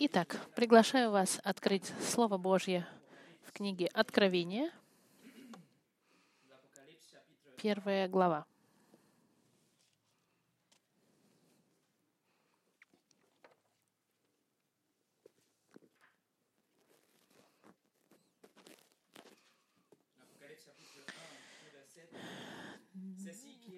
Итак, 0.00 0.36
приглашаю 0.54 1.10
вас 1.10 1.40
открыть 1.42 1.92
Слово 2.00 2.38
Божье 2.38 2.86
в 3.42 3.50
книге 3.50 3.88
Откровения, 3.88 4.70
первая 7.60 8.06
глава. 8.06 8.46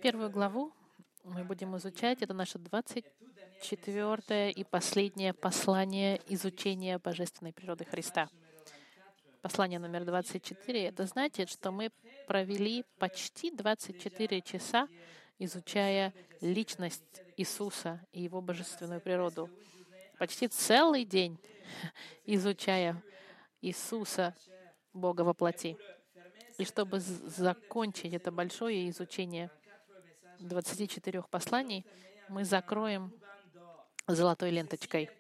Первую 0.03 0.29
главу 0.29 0.75
мы 1.25 1.45
будем 1.45 1.75
изучать, 1.79 2.21
это 2.21 2.35
наша 2.35 2.59
20 2.59 3.07
четвертое 3.61 4.51
и 4.51 4.65
последнее 4.65 5.35
послание 5.35 6.21
изучения 6.27 6.99
божественной 6.99 7.53
природы 7.53 7.85
Христа. 7.85 8.29
Послание 9.43 9.79
номер 9.79 10.05
24. 10.05 10.87
Это 10.87 11.07
значит, 11.07 11.51
что 11.51 11.71
мы 11.71 11.91
провели 12.27 12.85
почти 12.99 13.51
24 13.51 14.41
часа, 14.43 14.89
изучая 15.39 16.15
личность 16.41 17.23
Иисуса 17.37 18.01
и 18.13 18.23
его 18.23 18.41
божественную 18.41 19.01
природу. 19.01 19.51
Почти 20.19 20.49
целый 20.49 21.05
день 21.05 21.39
изучая 22.25 23.03
Иисуса, 23.61 24.35
Бога 24.93 25.21
во 25.23 25.35
плоти. 25.35 25.77
И 26.59 26.65
чтобы 26.65 27.01
закончить 27.01 28.13
это 28.13 28.31
большое 28.31 28.89
изучение 28.89 29.51
24 30.41 31.23
посланий, 31.31 31.87
мы 32.29 32.45
закроем 32.45 33.13
золотой 34.15 34.51
ленточкой. 34.51 35.11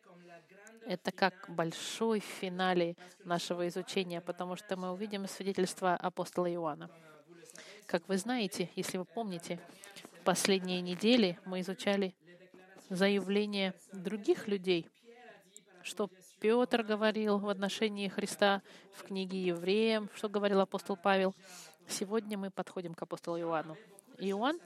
Это 0.86 1.12
как 1.12 1.48
большой 1.48 2.20
финале 2.20 2.96
нашего 3.24 3.68
изучения, 3.68 4.20
потому 4.20 4.56
что 4.56 4.76
мы 4.76 4.92
увидим 4.92 5.26
свидетельство 5.28 5.94
апостола 5.94 6.52
Иоанна. 6.52 6.90
Как 7.86 8.08
вы 8.08 8.16
знаете, 8.16 8.70
если 8.76 8.98
вы 8.98 9.04
помните, 9.04 9.60
последние 10.24 10.80
недели 10.80 11.38
мы 11.44 11.60
изучали 11.60 12.14
заявления 12.88 13.74
других 13.92 14.48
людей, 14.48 14.88
что 15.82 16.10
Петр 16.40 16.82
говорил 16.82 17.38
в 17.38 17.48
отношении 17.48 18.08
Христа 18.08 18.62
в 18.94 19.04
книге 19.04 19.42
Евреям, 19.42 20.08
что 20.14 20.28
говорил 20.28 20.60
апостол 20.60 20.96
Павел. 20.96 21.34
Сегодня 21.88 22.38
мы 22.38 22.50
подходим 22.50 22.94
к 22.94 23.02
апостолу 23.02 23.38
Иоанну. 23.38 23.76
Иоанн 24.18 24.58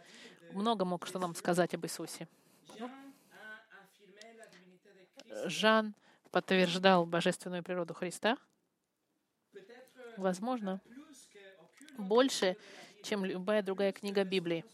много 0.52 0.84
мог 0.84 1.06
что 1.06 1.18
нам 1.18 1.34
сказать 1.34 1.74
об 1.74 1.84
Иисусе. 1.84 2.28
Жан 5.44 5.94
подтверждал 6.30 7.06
божественную 7.06 7.62
природу 7.62 7.94
Христа. 7.94 8.36
Возможно, 10.16 10.80
больше, 11.98 12.56
чем 13.02 13.24
любая 13.24 13.62
другая 13.62 13.92
книга 13.92 14.24
Библии. 14.24 14.64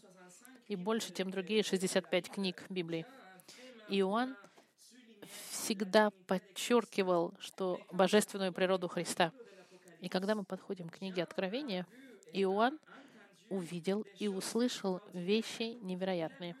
И 0.67 0.75
больше, 0.75 1.13
чем 1.13 1.31
другие 1.31 1.63
65 1.63 2.29
книг 2.29 2.63
Библии. 2.69 3.05
Иоанн 3.89 4.37
всегда 5.49 6.11
подчеркивал, 6.27 7.33
что 7.39 7.79
божественную 7.91 8.53
природу 8.53 8.87
Христа. 8.87 9.31
И 9.99 10.09
когда 10.09 10.35
мы 10.35 10.43
подходим 10.43 10.89
к 10.89 10.97
книге 10.97 11.23
Откровения, 11.23 11.85
Иоанн 12.33 12.79
увидел 13.49 14.05
и 14.17 14.27
услышал 14.27 15.01
вещи 15.13 15.77
невероятные. 15.81 16.55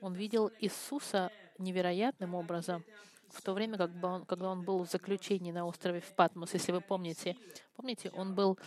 Он 0.00 0.14
видел 0.14 0.50
Иисуса 0.60 1.30
невероятным 1.58 2.34
образом, 2.34 2.84
в 3.32 3.42
то 3.42 3.52
время, 3.52 3.78
как 3.78 3.90
он, 4.02 4.24
когда 4.24 4.50
он 4.50 4.62
был 4.62 4.84
в 4.84 4.90
заключении 4.90 5.52
на 5.52 5.66
острове 5.66 6.00
в 6.00 6.14
Патмос, 6.14 6.54
если 6.54 6.72
вы 6.72 6.80
помните. 6.80 7.36
Помните, 7.76 8.10
он 8.10 8.34
был 8.34 8.58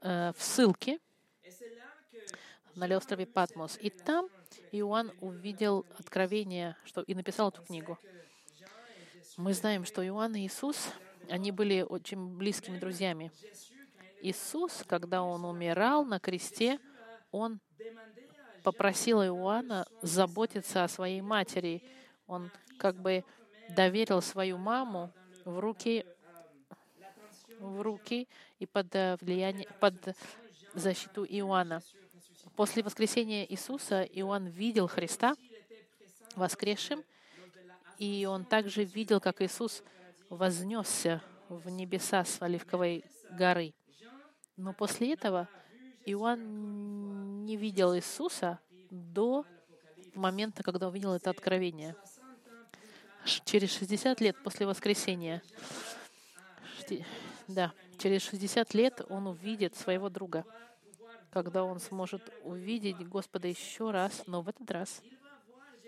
э, 0.00 0.32
в 0.36 0.42
ссылке 0.42 0.98
на 2.74 2.96
острове 2.96 3.26
Патмос. 3.26 3.78
И 3.80 3.90
там 3.90 4.28
Иоанн 4.72 5.12
увидел 5.20 5.84
откровение 5.98 6.76
что, 6.84 7.02
и 7.02 7.14
написал 7.14 7.48
эту 7.48 7.62
книгу. 7.62 7.98
Мы 9.36 9.52
знаем, 9.52 9.84
что 9.84 10.06
Иоанн 10.06 10.36
и 10.36 10.46
Иисус, 10.46 10.92
они 11.28 11.50
были 11.50 11.82
очень 11.82 12.36
близкими 12.36 12.78
друзьями. 12.78 13.32
Иисус, 14.22 14.84
когда 14.86 15.22
Он 15.22 15.44
умирал 15.44 16.04
на 16.04 16.18
кресте, 16.20 16.78
он 17.30 17.60
попросил 18.62 19.22
Иоанна 19.22 19.86
заботиться 20.02 20.84
о 20.84 20.88
своей 20.88 21.20
матери. 21.20 21.82
Он 22.26 22.50
как 22.78 22.96
бы 22.96 23.24
доверил 23.70 24.20
свою 24.22 24.58
маму 24.58 25.12
в 25.44 25.58
руки, 25.58 26.04
в 27.58 27.80
руки 27.80 28.28
и 28.58 28.66
под 28.66 28.94
э, 28.94 29.16
влияние, 29.20 29.68
под 29.80 29.94
защиту 30.74 31.24
Иоанна. 31.24 31.82
После 32.56 32.82
воскресения 32.82 33.44
Иисуса 33.44 34.02
Иоанн 34.02 34.46
видел 34.46 34.86
Христа 34.86 35.34
воскресшим, 36.36 37.02
и 37.98 38.26
он 38.26 38.44
также 38.44 38.84
видел, 38.84 39.20
как 39.20 39.40
Иисус 39.40 39.82
вознесся 40.28 41.22
в 41.48 41.68
небеса 41.68 42.24
с 42.24 42.42
Оливковой 42.42 43.04
горы. 43.30 43.74
Но 44.56 44.72
после 44.72 45.12
этого 45.12 45.48
Иоанн 46.06 47.44
не 47.44 47.56
видел 47.56 47.96
Иисуса 47.96 48.60
до 48.90 49.44
момента, 50.14 50.62
когда 50.62 50.88
увидел 50.88 51.12
это 51.12 51.30
откровение. 51.30 51.96
Через 53.24 53.76
60 53.78 54.20
лет 54.20 54.36
после 54.42 54.66
воскресения, 54.66 55.42
да, 57.48 57.72
через 57.98 58.22
60 58.22 58.74
лет 58.74 59.00
он 59.08 59.26
увидит 59.26 59.76
своего 59.76 60.10
друга, 60.10 60.44
когда 61.30 61.64
он 61.64 61.80
сможет 61.80 62.32
увидеть 62.42 62.98
Господа 63.08 63.48
еще 63.48 63.90
раз, 63.90 64.24
но 64.26 64.42
в 64.42 64.48
этот 64.48 64.70
раз 64.70 65.02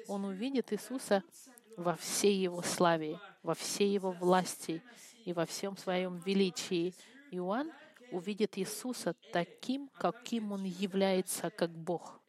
он 0.08 0.24
увидит 0.24 0.72
Иисуса 0.72 1.22
во 1.76 1.97
всей 1.97 2.36
его 2.36 2.62
славе, 2.62 3.19
во 3.42 3.54
всей 3.54 3.92
его 3.92 4.12
власти 4.12 4.82
и 5.24 5.32
во 5.32 5.44
всем 5.44 5.76
своем 5.76 6.18
величии. 6.18 6.94
Иоанн 7.30 7.70
увидит 8.12 8.56
Иисуса 8.56 9.14
таким, 9.32 9.91
каким 9.98 10.53
Он 10.53 10.64
является, 10.64 11.50
как 11.50 11.70
Бог 11.70 12.20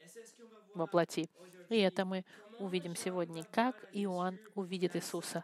во 0.77 0.87
плоти. 0.87 1.29
И 1.69 1.77
это 1.77 2.05
мы 2.05 2.23
увидим 2.59 2.95
сегодня, 2.95 3.43
как 3.51 3.75
Иоанн 3.91 4.39
увидит 4.55 4.95
Иисуса 4.95 5.43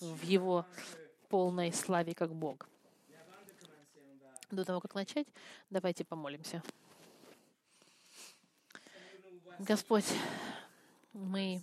в 0.00 0.22
Его 0.22 0.66
полной 1.28 1.72
славе, 1.72 2.14
как 2.14 2.34
Бог. 2.34 2.68
До 4.50 4.64
того, 4.64 4.80
как 4.80 4.94
начать, 4.94 5.28
давайте 5.68 6.04
помолимся. 6.04 6.62
Господь, 9.58 10.06
мы 11.12 11.62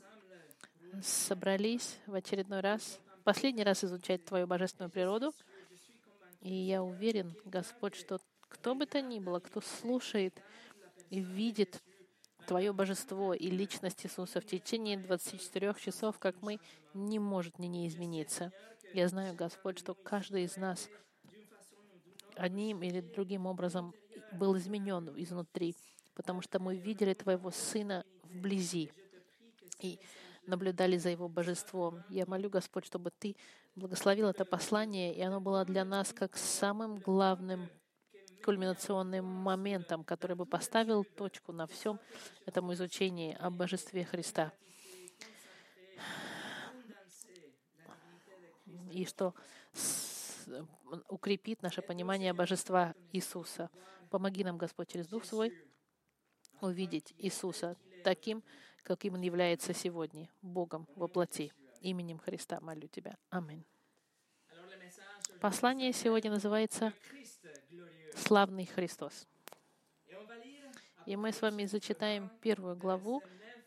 собрались 1.01 1.97
в 2.06 2.13
очередной 2.13 2.62
раз, 2.62 3.00
последний 3.24 3.63
раз 3.63 3.84
изучать 3.84 4.24
Твою 4.24 4.47
божественную 4.47 4.91
природу— 4.91 5.34
и 6.41 6.53
я 6.53 6.84
уверен, 6.84 7.35
Господь, 7.45 7.95
что 7.95 8.19
кто 8.41 8.75
бы 8.75 8.85
то 8.85 9.01
ни 9.01 9.19
было, 9.19 9.39
кто 9.39 9.62
слушает 9.62 10.41
и 11.09 11.19
видит 11.19 11.81
Твое 12.47 12.72
божество 12.72 13.34
и 13.34 13.50
личность 13.50 14.06
Иисуса 14.06 14.40
в 14.40 14.46
течение 14.46 14.97
24 14.97 15.75
часов, 15.84 16.18
как 16.18 16.41
мы, 16.41 16.62
не 16.94 17.19
может 17.19 17.59
не, 17.59 17.68
не 17.68 17.90
измениться. 17.90 18.53
Я 18.94 19.09
знаю, 19.09 19.35
Господь, 19.35 19.80
что 19.80 19.94
каждый 19.94 20.46
из 20.46 20.56
нас 20.56 20.88
одним 22.38 22.84
или 22.84 23.02
другим 23.02 23.47
образом 23.47 23.94
был 24.31 24.57
изменен 24.57 25.13
изнутри, 25.18 25.75
потому 26.16 26.41
что 26.41 26.59
мы 26.62 26.78
видели 26.78 27.13
Твоего 27.13 27.52
Сына 27.52 28.06
вблизи. 28.24 28.94
И 29.81 30.00
наблюдали 30.46 30.96
за 30.97 31.09
Его 31.09 31.28
божеством. 31.28 32.02
Я 32.07 32.25
молю, 32.28 32.50
Господь, 32.50 32.86
чтобы 32.86 33.12
Ты 33.12 33.36
благословил 33.75 34.30
это 34.30 34.45
послание, 34.45 35.13
и 35.13 35.22
оно 35.22 35.42
было 35.42 35.66
для 35.66 35.83
нас 35.83 36.13
как 36.13 36.38
самым 36.38 37.00
главным 37.00 37.68
кульминационным 38.44 39.25
моментом, 39.25 40.04
который 40.04 40.36
бы 40.36 40.45
поставил 40.45 41.04
точку 41.04 41.51
на 41.51 41.68
всем 41.68 42.00
этом 42.45 42.74
изучении 42.74 43.36
о 43.39 43.50
божестве 43.50 44.06
Христа. 44.06 44.51
И 48.92 49.06
что 49.06 49.34
укрепит 51.10 51.62
наше 51.62 51.81
понимание 51.81 52.34
божества 52.34 52.95
Иисуса. 53.12 53.69
Помоги 54.10 54.44
нам, 54.44 54.57
Господь, 54.57 54.89
через 54.89 55.07
Дух 55.07 55.25
Свой 55.25 55.54
увидеть 56.62 57.13
Иисуса 57.18 57.75
таким, 58.04 58.44
каким 58.84 59.16
Он 59.16 59.22
является 59.22 59.74
сегодня, 59.74 60.30
Богом 60.42 60.88
во 60.95 61.07
плоти. 61.07 61.51
Именем 61.81 62.19
Христа 62.19 62.60
молю 62.62 62.88
Тебя. 62.88 63.18
Аминь. 63.30 63.66
Послание 65.42 65.94
сегодня 65.94 66.31
называется 66.31 66.94
«Славный 68.18 68.66
Христос». 68.66 69.28
И 71.06 71.16
мы 71.16 71.31
с 71.31 71.42
вами 71.42 71.66
зачитаем 71.66 72.30
первую 72.42 72.75
главу 72.75 73.22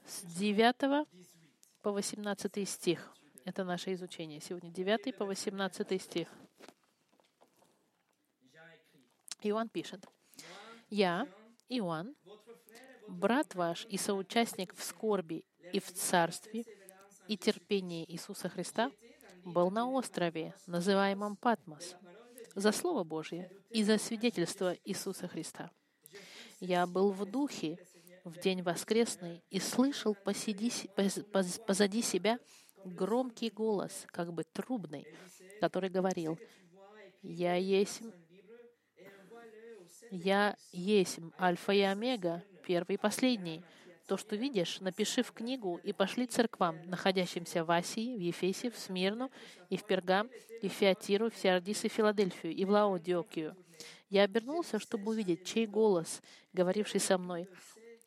с 0.05 0.23
9 0.23 1.07
по 1.83 1.93
18 1.93 2.69
стих 2.69 3.13
Это 3.45 3.65
наше 3.65 3.95
изучение. 3.95 4.41
Сегодня 4.41 4.71
9 4.71 5.17
по 5.17 5.25
18 5.25 6.03
стих. 6.03 6.29
Иоанн 9.43 9.69
пишет. 9.71 10.05
«Я, 10.91 11.27
Иоанн, 11.69 12.15
брат 13.09 13.55
ваш 13.55 13.87
и 13.87 13.97
соучастник 13.97 14.75
в 14.75 14.83
скорби 14.83 15.45
и 15.73 15.81
в 15.81 15.91
царстве 15.93 16.65
и 17.29 17.37
терпении 17.37 18.05
Иисуса 18.11 18.49
Христа, 18.49 18.91
был 19.45 19.71
на 19.71 19.89
острове, 19.89 20.55
называемом 20.67 21.37
Патмос, 21.37 21.97
за 22.61 22.73
Слово 22.73 23.05
Божье 23.05 23.51
и 23.71 23.83
за 23.83 23.99
свидетельство 23.99 24.75
Иисуса 24.85 25.29
Христа. 25.29 25.71
Я 26.61 26.87
был 26.87 27.11
в 27.11 27.25
духе 27.25 27.79
в 28.25 28.39
день 28.39 28.63
воскресный 28.63 29.43
и 29.51 29.59
слышал 29.59 30.15
посиди, 30.15 30.71
позади 31.67 32.03
себя 32.03 32.39
громкий 32.85 33.51
голос, 33.51 34.05
как 34.09 34.33
бы 34.33 34.45
трубный, 34.45 35.07
который 35.61 35.91
говорил, 35.91 36.39
«Я 37.23 37.55
есть, 37.55 38.03
я 40.11 40.57
есть 40.73 41.19
Альфа 41.39 41.73
и 41.73 41.81
Омега, 41.81 42.45
первый 42.67 42.95
и 42.95 42.99
последний. 42.99 43.65
То, 44.11 44.17
что 44.17 44.35
видишь, 44.35 44.81
напиши 44.81 45.23
в 45.23 45.31
книгу 45.31 45.79
и 45.85 45.93
пошли 45.93 46.27
церквам, 46.27 46.83
находящимся 46.87 47.65
в 47.65 47.71
Асии, 47.71 48.17
в 48.17 48.21
Ефесе, 48.21 48.69
в 48.69 48.77
Смирну, 48.77 49.31
и 49.69 49.77
в 49.77 49.85
Пергам, 49.85 50.29
и 50.63 50.69
в 50.69 50.73
Феатиру, 50.73 51.31
в 51.31 51.37
Сеардис 51.37 51.85
и 51.85 51.89
Филадельфию, 51.89 52.53
и 52.53 52.65
в 52.65 52.71
Лаодиокию. 52.71 53.57
Я 54.09 54.25
обернулся, 54.25 54.81
чтобы 54.81 55.13
увидеть, 55.13 55.47
чей 55.47 55.69
голос, 55.69 56.23
говоривший 56.53 56.99
со 56.99 57.19
мной. 57.19 57.49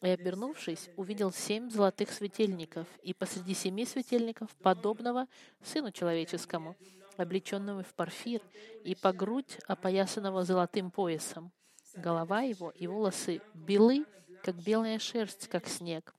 И, 0.02 0.10
обернувшись, 0.10 0.90
увидел 0.98 1.32
семь 1.32 1.70
золотых 1.70 2.12
светильников, 2.12 2.86
и 3.02 3.14
посреди 3.14 3.54
семи 3.54 3.86
светильников 3.86 4.54
подобного 4.58 5.28
Сыну 5.64 5.94
Человеческому, 5.94 6.76
облеченного 7.16 7.84
в 7.84 7.96
парфир, 7.96 8.42
и 8.84 8.94
по 8.94 9.14
грудь 9.14 9.58
опоясанного 9.70 10.44
золотым 10.44 10.92
поясом. 10.92 11.54
Голова 11.96 12.42
его 12.42 12.72
и 12.72 12.88
волосы 12.88 13.40
белы, 13.54 14.04
как 14.44 14.56
белая 14.56 15.00
шерсть, 15.00 15.48
как 15.48 15.68
снег, 15.68 16.14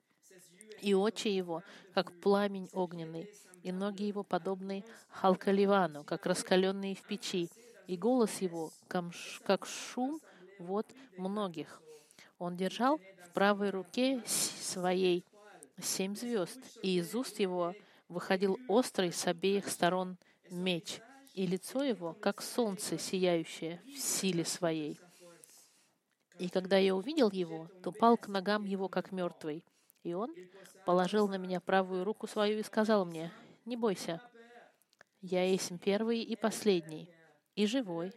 и 0.81 0.93
очи 0.93 1.27
его, 1.27 1.63
как 1.93 2.11
пламень 2.19 2.69
огненный, 2.73 3.29
и 3.63 3.71
ноги 3.71 4.03
его 4.03 4.23
подобны 4.23 4.83
халкаливану, 5.09 6.03
как 6.03 6.25
раскаленные 6.25 6.95
в 6.95 7.03
печи, 7.03 7.49
и 7.87 7.95
голос 7.95 8.41
его, 8.41 8.71
как 8.87 9.65
шум 9.65 10.19
вот 10.59 10.87
многих. 11.17 11.81
Он 12.39 12.57
держал 12.57 12.97
в 12.97 13.33
правой 13.33 13.69
руке 13.69 14.23
своей 14.25 15.23
семь 15.81 16.15
звезд, 16.15 16.59
и 16.81 16.97
из 16.97 17.13
уст 17.13 17.39
его 17.39 17.75
выходил 18.09 18.59
острый 18.67 19.11
с 19.11 19.27
обеих 19.27 19.69
сторон 19.69 20.17
меч, 20.49 20.99
и 21.33 21.45
лицо 21.45 21.83
его, 21.83 22.13
как 22.13 22.41
солнце, 22.41 22.97
сияющее 22.97 23.81
в 23.85 23.97
силе 23.99 24.45
своей. 24.45 24.99
И 26.39 26.49
когда 26.49 26.77
я 26.77 26.95
увидел 26.95 27.31
его, 27.31 27.69
то 27.81 27.91
пал 27.91 28.17
к 28.17 28.27
ногам 28.27 28.65
его, 28.65 28.89
как 28.89 29.11
мертвый. 29.11 29.63
И 30.03 30.13
он 30.13 30.33
положил 30.85 31.27
на 31.27 31.37
меня 31.37 31.59
правую 31.59 32.03
руку 32.03 32.27
свою 32.27 32.59
и 32.59 32.63
сказал 32.63 33.05
мне, 33.05 33.31
«Не 33.65 33.77
бойся, 33.77 34.21
я 35.21 35.43
есть 35.43 35.71
первый 35.81 36.21
и 36.21 36.35
последний, 36.35 37.09
и 37.55 37.65
живой, 37.65 38.13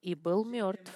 и 0.00 0.16
был 0.16 0.44
мертв, 0.44 0.92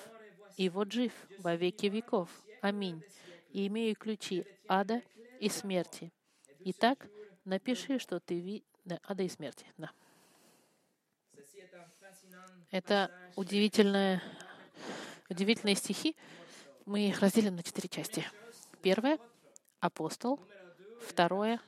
и 0.57 0.69
вот 0.69 0.91
жив 0.91 1.13
во 1.39 1.55
веки 1.55 1.87
веков. 1.87 2.29
Аминь. 2.63 3.03
И 3.51 3.69
имею 3.69 3.95
ключи 3.95 4.45
ада 4.67 5.03
и 5.39 5.49
смерти. 5.49 6.13
Итак, 6.61 7.07
напиши, 7.45 7.99
что 7.99 8.19
ты 8.19 8.41
ви... 8.41 8.65
Да, 8.85 8.99
ада 9.05 9.23
и 9.23 9.29
смерти. 9.29 9.67
Да. 9.77 9.93
Это 12.71 13.11
удивительное, 13.37 14.23
удивительные 15.29 15.77
стихи. 15.77 16.17
Мы 16.87 17.09
их 17.09 17.19
разделим 17.19 17.57
на 17.57 17.65
четыре 17.65 17.89
части. 17.89 18.25
Первое— 18.81 19.19
апостол. 19.81 20.39
Второе 21.03 21.61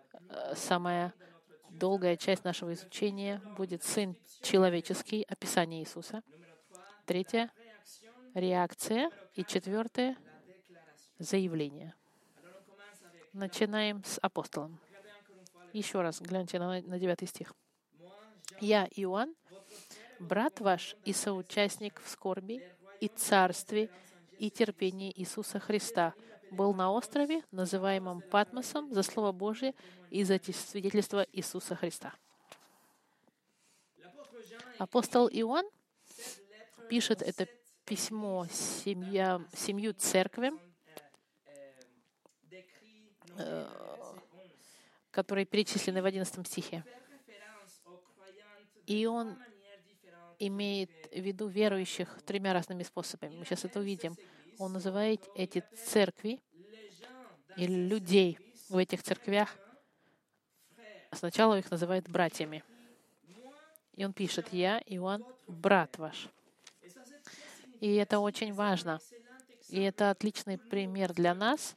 —самая 0.56 1.12
долгая 1.68 2.16
часть 2.16 2.42
нашего 2.44 2.72
изучения 2.72 3.42
будет 3.58 3.84
Сын 3.84 4.16
человеческий, 4.40 5.26
описание 5.28 5.82
Иисуса. 5.82 6.22
Третье— 7.04 7.50
реакция. 8.34 9.10
И 9.34 9.44
четвертое— 9.44 10.16
заявление. 11.18 11.94
Начинаем 13.34 14.02
с 14.04 14.18
апостолом. 14.22 14.80
Еще 15.74 16.00
раз 16.00 16.22
гляньте 16.22 16.58
на, 16.58 16.80
9 16.80 17.28
стих. 17.28 17.54
«Я, 18.58 18.88
Иоанн, 18.96 19.34
брат 20.18 20.60
ваш 20.60 20.96
и 21.04 21.12
соучастник 21.12 22.00
в 22.00 22.08
скорби 22.08 22.62
и 23.00 23.08
царстве 23.08 23.90
и 24.42 24.50
терпении 24.50 25.12
Иисуса 25.14 25.60
Христа, 25.60 26.14
был 26.50 26.74
на 26.74 26.90
острове, 26.90 27.44
называемом 27.52 28.22
Патмосом, 28.22 28.92
за 28.92 29.04
Слово 29.04 29.30
Божие 29.30 29.72
и 30.10 30.24
за 30.24 30.40
свидетельство 30.42 31.24
Иисуса 31.32 31.76
Христа. 31.76 32.12
Апостол 34.78 35.28
Иоанн 35.28 35.64
пишет 36.90 37.22
это 37.22 37.46
письмо 37.84 38.48
семья, 38.50 39.40
семью 39.54 39.94
церквям, 39.94 40.60
э, 43.38 43.68
которые 45.12 45.46
перечислены 45.46 46.02
в 46.02 46.04
11 46.04 46.48
стихе. 46.48 46.84
И 48.86 49.06
он 49.06 49.38
имеет 50.46 50.90
в 51.12 51.20
виду 51.20 51.46
верующих 51.46 52.20
тремя 52.24 52.52
разными 52.52 52.82
способами. 52.82 53.36
Мы 53.36 53.44
сейчас 53.44 53.64
это 53.64 53.78
увидим. 53.78 54.16
Он 54.58 54.72
называет 54.72 55.28
эти 55.34 55.64
церкви 55.86 56.40
или 57.56 57.88
людей 57.88 58.38
в 58.68 58.76
этих 58.76 59.02
церквях. 59.02 59.56
Сначала 61.12 61.58
их 61.58 61.70
называет 61.70 62.08
братьями. 62.08 62.64
И 63.94 64.04
он 64.04 64.12
пишет, 64.12 64.52
«Я, 64.52 64.80
Иоанн, 64.86 65.24
брат 65.46 65.98
ваш». 65.98 66.28
И 67.80 67.94
это 67.96 68.20
очень 68.20 68.54
важно. 68.54 69.00
И 69.68 69.80
это 69.80 70.10
отличный 70.10 70.58
пример 70.58 71.12
для 71.12 71.34
нас, 71.34 71.76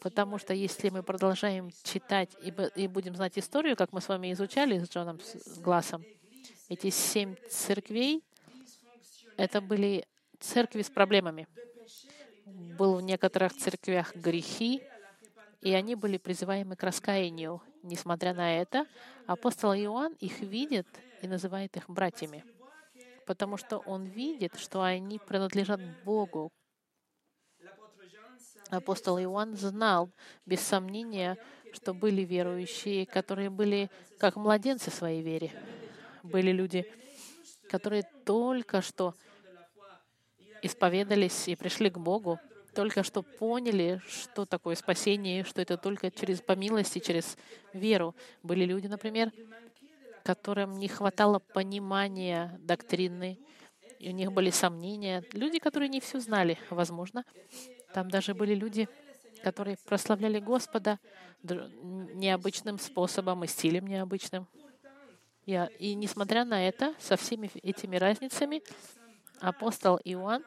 потому 0.00 0.38
что 0.38 0.52
если 0.52 0.90
мы 0.90 1.02
продолжаем 1.02 1.70
читать 1.82 2.30
и 2.76 2.88
будем 2.88 3.14
знать 3.14 3.38
историю, 3.38 3.76
как 3.76 3.92
мы 3.92 4.00
с 4.00 4.08
вами 4.08 4.32
изучали 4.32 4.78
с 4.78 4.88
Джоном 4.90 5.20
Глассом, 5.58 6.04
эти 6.68 6.90
семь 6.90 7.36
церквей, 7.48 8.22
это 9.36 9.60
были 9.60 10.06
церкви 10.40 10.82
с 10.82 10.90
проблемами. 10.90 11.46
Был 12.78 12.96
в 12.96 13.02
некоторых 13.02 13.54
церквях 13.54 14.14
грехи, 14.14 14.82
и 15.60 15.72
они 15.72 15.94
были 15.94 16.18
призываемы 16.18 16.76
к 16.76 16.82
раскаянию. 16.82 17.60
Несмотря 17.82 18.34
на 18.34 18.60
это, 18.60 18.86
апостол 19.26 19.72
Иоанн 19.72 20.14
их 20.14 20.40
видит 20.40 20.86
и 21.22 21.28
называет 21.28 21.76
их 21.76 21.88
братьями, 21.88 22.44
потому 23.26 23.56
что 23.56 23.78
он 23.78 24.04
видит, 24.04 24.56
что 24.58 24.82
они 24.82 25.18
принадлежат 25.18 25.80
Богу. 26.04 26.50
Апостол 28.70 29.18
Иоанн 29.18 29.56
знал, 29.56 30.10
без 30.44 30.60
сомнения, 30.60 31.38
что 31.72 31.94
были 31.94 32.22
верующие, 32.22 33.06
которые 33.06 33.50
были 33.50 33.90
как 34.18 34.36
младенцы 34.36 34.90
своей 34.90 35.22
вере 35.22 35.52
были 36.22 36.52
люди, 36.52 36.86
которые 37.68 38.04
только 38.24 38.82
что 38.82 39.14
исповедались 40.62 41.48
и 41.48 41.56
пришли 41.56 41.90
к 41.90 41.98
Богу, 41.98 42.38
только 42.74 43.02
что 43.02 43.22
поняли, 43.22 44.00
что 44.06 44.44
такое 44.44 44.76
спасение, 44.76 45.42
что 45.44 45.60
это 45.60 45.76
только 45.76 46.10
через 46.10 46.40
по 46.40 46.52
милости, 46.52 46.98
через 47.00 47.36
веру. 47.72 48.14
Были 48.42 48.64
люди, 48.64 48.86
например, 48.86 49.32
которым 50.22 50.78
не 50.78 50.88
хватало 50.88 51.38
понимания 51.38 52.56
доктрины, 52.62 53.38
и 53.98 54.10
у 54.10 54.12
них 54.12 54.32
были 54.32 54.50
сомнения. 54.50 55.24
Люди, 55.32 55.58
которые 55.58 55.88
не 55.88 56.00
все 56.00 56.20
знали, 56.20 56.58
возможно. 56.70 57.24
Там 57.92 58.10
даже 58.10 58.34
были 58.34 58.54
люди, 58.54 58.88
которые 59.42 59.76
прославляли 59.86 60.38
Господа 60.38 60.98
необычным 61.42 62.78
способом 62.78 63.44
и 63.44 63.46
стилем 63.46 63.86
необычным. 63.86 64.46
И 65.46 65.94
несмотря 65.94 66.44
на 66.44 66.68
это, 66.68 66.94
со 66.98 67.16
всеми 67.16 67.50
этими 67.62 67.96
разницами, 67.96 68.62
апостол 69.40 69.98
Иоанн 70.04 70.44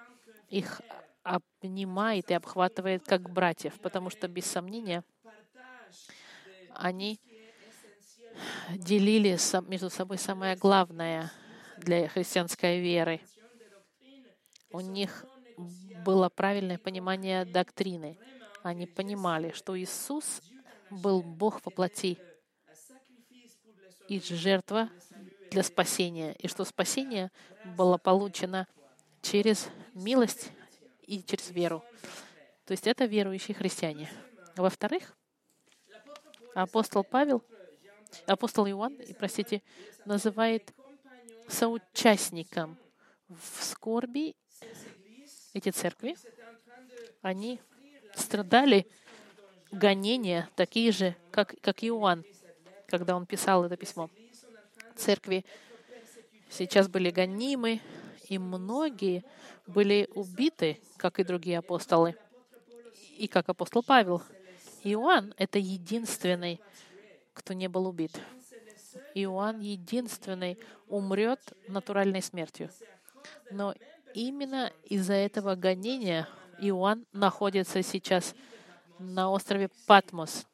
их 0.50 0.81
обнимает 1.24 2.31
и 2.31 2.33
обхватывает 2.33 3.05
как 3.05 3.29
братьев, 3.29 3.79
потому 3.79 4.10
что, 4.10 4.27
без 4.27 4.45
сомнения, 4.45 5.03
они 6.75 7.19
делили 8.75 9.38
между 9.69 9.89
собой 9.89 10.17
самое 10.17 10.55
главное 10.55 11.31
для 11.77 12.07
христианской 12.07 12.79
веры. 12.79 13.21
У 14.71 14.79
них 14.79 15.25
было 16.05 16.29
правильное 16.29 16.77
понимание 16.77 17.45
доктрины. 17.45 18.17
Они 18.63 18.88
понимали, 18.88 19.51
что 19.51 19.77
Иисус 19.79 20.41
был 20.89 21.21
Бог 21.21 21.62
во 21.65 21.71
плоти, 21.71 22.17
и 24.07 24.19
жертва 24.19 24.89
для 25.51 25.63
спасения, 25.63 26.33
и 26.33 26.48
что 26.48 26.65
спасение 26.65 27.31
было 27.63 27.98
получено 27.98 28.67
через 29.22 29.70
милость 29.94 30.51
и 31.01 31.22
через 31.24 31.50
веру. 31.51 31.84
То 32.66 32.72
есть 32.72 32.88
это 32.88 33.06
верующие 33.06 33.56
христиане. 33.56 34.10
Во-вторых, 34.56 35.16
апостол 36.54 37.04
Павел, 37.04 37.44
апостол 38.25 38.68
Иоанн, 38.68 38.98
простите, 39.18 39.62
называет 40.06 40.74
соучастником 41.48 42.78
в 43.28 43.63
скорби 43.63 44.36
эти 45.54 45.70
церкви. 45.70 46.16
Они 47.22 47.60
страдали 48.16 48.88
гонения 49.72 50.50
такие 50.56 50.92
же, 50.92 51.16
как, 51.32 51.56
как 51.62 51.84
Иоанн, 51.84 52.24
когда 52.88 53.16
он 53.16 53.25
писал 53.25 53.63
это 53.66 53.78
письмо. 53.78 54.10
Церкви 54.96 55.46
сейчас 56.50 56.88
были 56.88 57.10
гонимы, 57.10 57.82
и 58.32 58.38
многие 58.38 59.26
были 59.68 60.08
убиты, 60.16 60.80
как 60.96 61.20
и 61.20 61.24
другие 61.26 61.58
апостолы, 61.58 62.16
и 63.18 63.28
как 63.28 63.50
апостол 63.50 63.84
Павел. 63.84 64.24
Иоанн— 64.86 65.34
это 65.38 65.60
единственный, 65.60 66.62
кто 67.34 67.52
не 67.52 67.68
был 67.68 67.88
убит. 67.88 68.18
Иоанн 69.16 69.60
единственный 69.60 70.58
умрет 70.88 71.42
натуральной 71.68 72.22
смертью. 72.22 72.70
Но 73.52 73.76
именно 74.14 74.72
из-за 74.86 75.16
этого 75.16 75.56
гонения 75.56 76.26
Иоанн 76.60 77.06
находится 77.12 77.84
сейчас 77.84 78.34
на 78.98 79.30
острове 79.30 79.70
Патмос 79.88 80.48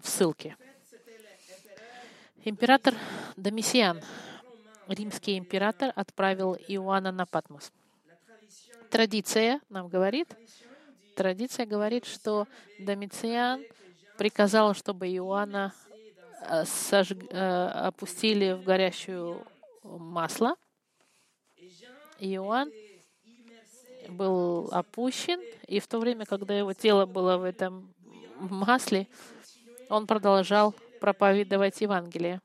в 0.00 0.08
ссылке. 0.08 0.56
Император 2.44 2.94
Домисиан, 3.36 4.00
римский 4.90 5.38
император, 5.38 5.92
отправил 5.94 6.54
Иоанна 6.68 7.12
на 7.12 7.26
Патмос. 7.26 7.72
Традиция 8.90 9.60
нам 9.68 9.88
говорит, 9.88 10.28
традиция 11.16 11.64
говорит, 11.64 12.04
что 12.04 12.46
Домициан 12.78 13.64
приказал, 14.18 14.74
чтобы 14.74 15.08
Иоанна 15.08 15.72
э, 16.42 16.64
сож... 16.64 17.12
Э, 17.12 17.66
опустили 17.86 18.52
в 18.52 18.64
горящую 18.64 19.46
масло. 19.82 20.56
Иоанн 22.18 22.70
был 24.08 24.68
опущен, 24.72 25.40
и 25.66 25.78
в 25.78 25.86
то 25.86 25.98
время, 26.00 26.26
когда 26.26 26.58
его 26.58 26.72
тело 26.74 27.06
было 27.06 27.36
в 27.38 27.44
этом 27.44 27.94
масле, 28.36 29.06
он 29.88 30.06
продолжал 30.06 30.74
проповедовать 31.00 31.80
Евангелие. 31.80 32.40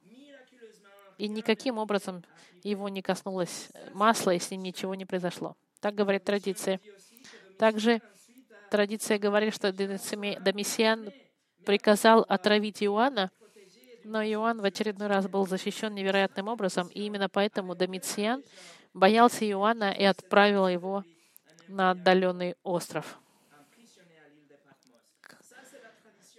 И 1.18 1.28
никаким 1.28 1.78
образом 1.78 2.24
его 2.64 2.90
не 2.90 3.02
коснулось 3.02 3.70
масла, 3.94 4.32
и 4.32 4.40
с 4.40 4.52
ним 4.52 4.64
ничего 4.64 4.96
не 4.96 5.06
произошло. 5.06 5.56
Так 5.80 5.96
говорит 5.96 6.24
традиция. 6.24 6.80
Также 7.58 8.02
традиция 8.70 9.20
говорит, 9.20 9.54
что 9.54 9.72
Домисиан 9.72 11.12
приказал 11.66 12.26
отравить 12.28 12.84
Иоанна, 12.84 13.32
но 14.04 14.22
Иоанн 14.24 14.62
в 14.62 14.66
очередной 14.66 15.08
раз 15.08 15.28
был 15.28 15.48
защищен 15.48 15.94
невероятным 15.94 16.48
образом, 16.48 16.88
и 16.90 17.04
именно 17.06 17.28
поэтому 17.28 17.76
Домициан 17.76 18.44
боялся 18.94 19.50
Иоанна 19.50 19.92
и 19.92 20.04
отправил 20.04 20.68
его 20.68 21.04
на 21.68 21.92
отдаленный 21.92 22.56
остров. 22.64 23.20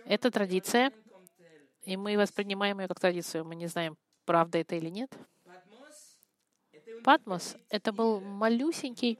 Это 0.04 0.30
традиция, 0.30 0.92
и 1.82 1.96
мы 1.96 2.16
воспринимаем 2.16 2.80
ее 2.80 2.86
как 2.86 3.00
традицию. 3.00 3.44
Мы 3.44 3.56
не 3.56 3.66
знаем, 3.66 3.96
правда 4.26 4.58
это 4.58 4.74
или 4.74 4.90
нет. 4.90 5.10
Патмос— 7.04 7.56
это 7.70 7.92
был 7.92 8.20
малюсенький 8.20 9.18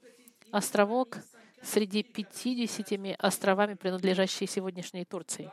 островок 0.51 1.19
среди 1.63 2.03
50 2.03 3.17
островами, 3.19 3.75
принадлежащие 3.75 4.49
сегодняшней 4.49 5.05
Турции. 5.05 5.51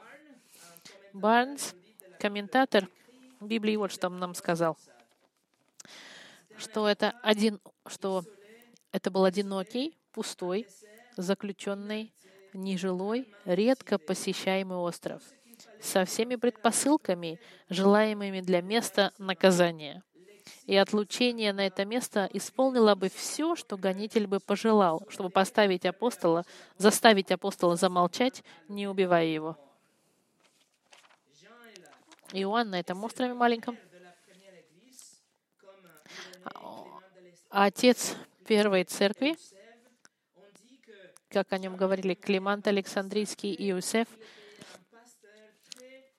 Барнс, 1.14 1.76
комментатор 2.20 2.90
Библии, 3.40 3.76
вот 3.76 3.92
что 3.92 4.08
он 4.08 4.20
нам 4.20 4.34
сказал, 4.36 4.78
что 6.58 6.88
это 6.88 7.12
один, 7.22 7.60
что 7.88 8.24
это 8.92 9.12
был 9.12 9.26
одинокий, 9.26 9.96
пустой, 10.12 10.68
заключенный, 11.18 12.14
нежилой, 12.54 13.28
редко 13.46 13.98
посещаемый 13.98 14.78
остров 14.78 15.22
со 15.84 16.06
всеми 16.06 16.36
предпосылками, 16.36 17.40
желаемыми 17.70 18.40
для 18.40 18.62
места 18.62 19.12
наказания. 19.18 20.02
И 20.66 20.75
отлучение 20.78 21.52
на 21.52 21.68
это 21.68 21.84
место 21.84 22.30
исполнило 22.32 22.96
бы 22.96 23.10
все, 23.10 23.56
что 23.56 23.78
гонитель 23.78 24.28
бы 24.28 24.40
пожелал, 24.40 25.06
чтобы 25.10 25.30
поставить 25.30 25.86
апостола, 25.86 26.46
заставить 26.78 27.32
апостола 27.32 27.75
замолчать, 27.75 28.44
не 28.70 28.88
убивая 28.88 29.25
его. 29.25 29.58
Иоанн 32.32 32.70
на 32.70 32.80
этом 32.80 33.04
острове 33.04 33.34
маленьком, 33.34 33.78
отец 37.50 38.16
первой 38.48 38.86
церкви, 38.86 39.36
как 41.30 41.52
о 41.52 41.58
нем 41.58 41.75
говорили 41.75 42.13
Климант 42.13 42.68
Александрийский 42.68 43.54
и 43.54 43.72
Иосиф, 43.72 44.08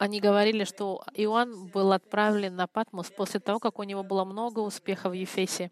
они 0.04 0.20
говорили, 0.20 0.64
что 0.64 1.02
Иоанн 1.14 1.68
был 1.68 1.92
отправлен 1.92 2.54
на 2.54 2.66
Патмос 2.66 3.10
после 3.10 3.40
того, 3.40 3.58
как 3.58 3.78
у 3.78 3.84
него 3.84 4.02
было 4.02 4.26
много 4.26 4.60
успехов 4.60 5.12
в 5.12 5.14
Ефесе. 5.14 5.70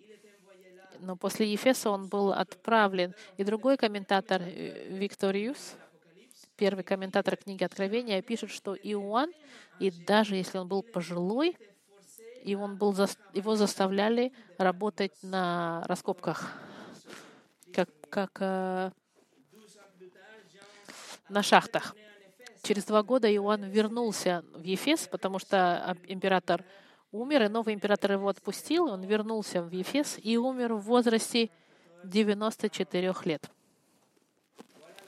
Но 1.00 1.16
после 1.16 1.52
Ефеса 1.52 1.90
он 1.90 2.08
был 2.08 2.32
отправлен. 2.32 3.14
И 3.36 3.44
другой 3.44 3.76
комментатор, 3.76 4.40
э, 4.40 4.88
Викториус, 4.88 5.74
первый 6.56 6.82
комментатор 6.82 7.36
книги 7.36 7.62
Откровения, 7.62 8.22
пишет, 8.22 8.50
что 8.50 8.74
Иоанн, 8.74 9.30
и 9.78 9.90
даже 9.90 10.36
если 10.36 10.56
он 10.56 10.66
был 10.66 10.82
пожилой, 10.82 11.54
и 12.42 12.54
он 12.54 12.76
был, 12.78 12.96
его 13.34 13.54
заставляли 13.54 14.32
работать 14.56 15.12
на 15.22 15.84
раскопках, 15.88 16.52
как, 17.74 17.90
как 18.08 18.38
э, 18.40 18.90
на 21.28 21.42
шахтах. 21.42 21.94
Через 22.62 22.85
два 22.85 23.02
года 23.02 23.33
Иоанн 23.35 23.64
вернулся 23.64 24.45
в 24.54 24.62
Ефес, 24.62 25.09
потому 25.09 25.40
что 25.40 25.97
император 26.07 26.64
умер, 27.11 27.42
и 27.42 27.49
новый 27.49 27.75
император 27.75 28.12
его 28.12 28.28
отпустил. 28.28 28.87
Он 28.87 29.02
вернулся 29.02 29.62
в 29.62 29.71
Ефес 29.73 30.19
и 30.23 30.37
умер 30.37 30.75
в 30.75 30.83
возрасте 30.83 31.50
94 32.04 33.14
лет. 33.25 33.50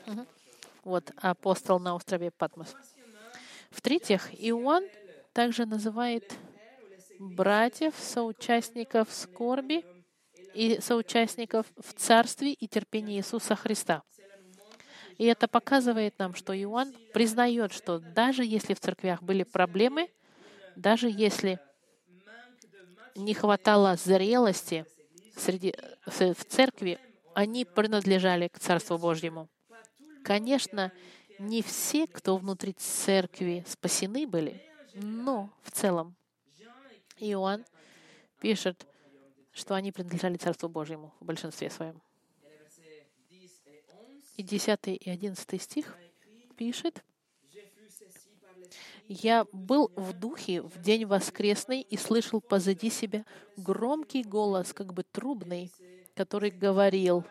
Угу. 0.07 0.27
Вот 0.85 1.13
апостол 1.17 1.79
на 1.79 1.95
острове 1.95 2.31
Патмос. 2.31 2.75
В-третьих, 3.71 4.31
Иоанн 4.39 4.85
также 5.33 5.65
называет 5.65 6.35
братьев, 7.19 7.95
соучастников 7.97 9.13
скорби 9.13 9.85
и 10.55 10.81
соучастников 10.81 11.67
в 11.77 11.93
царстве 11.95 12.53
и 12.53 12.69
терпении 12.69 13.17
Иисуса 13.17 13.55
Христа. 13.55 14.03
И 15.19 15.25
это 15.25 15.49
показывает 15.49 16.19
нам, 16.19 16.35
что 16.35 16.53
Иоанн 16.53 16.93
признает, 17.13 17.73
что 17.73 17.99
даже 17.99 18.45
если 18.45 18.75
в 18.75 18.81
церквях 18.81 19.23
были 19.23 19.45
проблемы, 19.45 20.11
даже 20.77 21.09
если 21.09 21.61
не 23.15 23.35
хватало 23.35 23.97
зрелости 23.97 24.87
среди, 25.37 25.75
в 26.07 26.45
церкви, 26.45 26.99
они 27.35 27.65
принадлежали 27.65 28.49
к 28.49 28.59
Царству 28.59 28.99
Божьему. 28.99 29.49
Конечно, 30.25 30.93
не 31.39 31.63
все, 31.63 32.07
кто 32.07 32.37
внутри 32.37 32.73
церкви, 32.73 33.65
спасены 33.67 34.27
были, 34.27 34.63
но 34.95 35.51
в 35.63 35.71
целом 35.71 36.17
Иоанн 37.19 37.65
пишет, 38.41 38.87
что 39.53 39.75
они 39.75 39.93
принадлежали 39.93 40.37
Царству 40.37 40.69
Божьему 40.69 41.13
в 41.21 41.25
большинстве 41.25 41.71
своем. 41.71 42.01
И 44.37 44.43
10 44.43 44.79
и 44.89 45.11
11 45.11 45.63
стих 45.63 45.97
пишет, 46.57 47.05
«Я 49.07 49.47
был 49.53 49.93
в 49.95 50.13
духе 50.13 50.63
в 50.63 50.81
день 50.81 51.05
воскресный 51.05 51.83
и 51.83 51.97
слышал 51.97 52.41
позади 52.41 52.91
себя 52.91 53.25
громкий 53.57 54.25
голос, 54.25 54.73
как 54.73 54.93
бы 54.93 55.05
трубный, 55.05 55.71
который 56.15 56.51
говорил, 56.51 57.25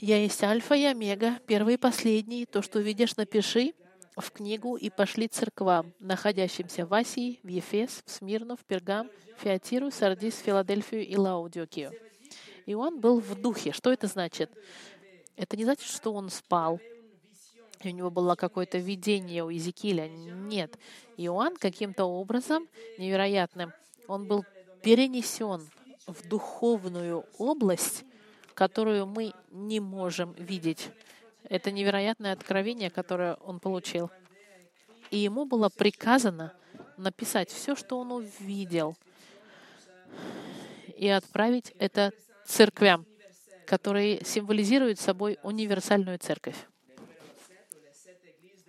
«Я 0.00 0.18
есть 0.22 0.42
Альфа 0.44 0.74
и 0.74 0.84
Омега, 0.84 1.40
первый 1.46 1.74
и 1.74 1.78
последний, 1.78 2.46
то, 2.46 2.62
что 2.62 2.78
видишь, 2.78 3.16
напиши 3.16 3.74
в 4.16 4.30
книгу 4.30 4.76
и 4.76 4.90
пошли 4.90 5.26
церквам, 5.26 5.92
находящимся 5.98 6.86
в 6.86 6.94
Асии, 6.94 7.40
в 7.42 7.48
Ефес, 7.48 8.02
в 8.04 8.10
Смирну, 8.10 8.56
в 8.56 8.64
Пергам, 8.64 9.10
в 9.36 9.42
Фиатиру, 9.42 9.90
Сардис, 9.90 10.38
Филадельфию 10.38 11.04
и 11.04 11.16
Лаудиокию». 11.16 11.92
И 12.66 12.74
он 12.74 13.00
был 13.00 13.18
в 13.18 13.34
духе. 13.40 13.72
Что 13.72 13.90
это 13.90 14.08
значит? 14.08 14.50
Это 15.38 15.56
не 15.56 15.64
значит, 15.64 15.88
что 15.88 16.12
он 16.12 16.30
спал. 16.30 16.80
И 17.82 17.88
у 17.88 17.92
него 17.92 18.10
было 18.10 18.34
какое-то 18.34 18.78
видение 18.78 19.44
у 19.44 19.50
Иезекииля. 19.50 20.08
Нет. 20.08 20.76
Иоанн 21.16 21.56
каким-то 21.56 22.04
образом 22.04 22.68
невероятным, 22.98 23.72
он 24.08 24.26
был 24.26 24.44
перенесен 24.82 25.68
в 26.06 26.26
духовную 26.26 27.24
область, 27.38 28.04
которую 28.54 29.06
мы 29.06 29.32
не 29.52 29.78
можем 29.78 30.32
видеть. 30.32 30.90
Это 31.44 31.70
невероятное 31.70 32.32
откровение, 32.32 32.90
которое 32.90 33.34
он 33.34 33.60
получил. 33.60 34.10
И 35.10 35.18
ему 35.18 35.44
было 35.44 35.68
приказано 35.68 36.52
написать 36.96 37.50
все, 37.50 37.76
что 37.76 38.00
он 38.00 38.10
увидел, 38.10 38.96
и 40.96 41.08
отправить 41.08 41.72
это 41.78 42.12
церквям, 42.44 43.06
которые 43.68 44.24
символизируют 44.24 44.98
собой 44.98 45.38
универсальную 45.42 46.18
церковь. 46.18 46.56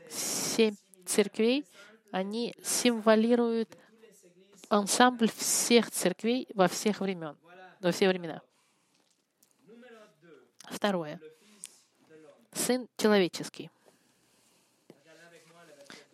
Семь 0.09 0.75
церквей, 1.05 1.65
они 2.11 2.53
символируют 2.61 3.69
ансамбль 4.67 5.31
всех 5.31 5.89
церквей 5.89 6.49
во 6.53 6.67
всех 6.67 6.99
времен, 6.99 7.37
во 7.79 7.91
все 7.93 8.09
времена. 8.09 8.41
Второе. 10.69 11.21
Сын 12.51 12.85
человеческий. 12.97 13.71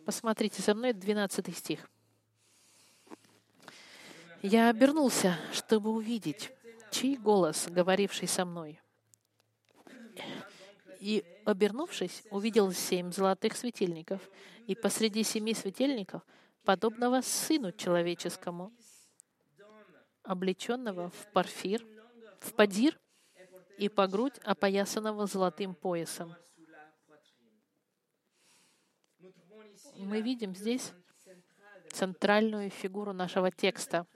Посмотрите 0.06 0.62
со 0.62 0.76
мной 0.76 0.94
12 0.94 1.58
стих. 1.58 1.90
Я 4.44 4.70
обернулся, 4.70 5.40
чтобы 5.52 5.90
увидеть, 5.90 6.52
чей 6.96 7.18
голос, 7.18 7.68
говоривший 7.68 8.28
со 8.28 8.46
мной. 8.46 8.80
И, 11.02 11.26
обернувшись, 11.46 12.24
увидел 12.32 12.72
семь 12.72 13.12
золотых 13.12 13.58
светильников, 13.58 14.22
и 14.66 14.76
посреди 14.76 15.24
семи 15.24 15.54
светильников, 15.54 16.22
подобного 16.64 17.22
Сыну 17.22 17.72
Человеческому, 17.74 18.72
облеченного 20.24 21.10
в 21.10 21.32
парфир, 21.34 21.86
в 22.40 22.54
падир 22.54 22.98
и 23.78 23.90
по 23.90 24.08
грудь 24.08 24.40
опоясанного 24.44 25.28
золотым 25.28 25.76
поясом. 25.76 26.34
Мы 29.98 30.22
видим 30.22 30.56
здесь 30.56 30.94
центральную 31.92 32.70
фигуру 32.70 33.12
нашего 33.14 33.52
текста. 33.52 34.08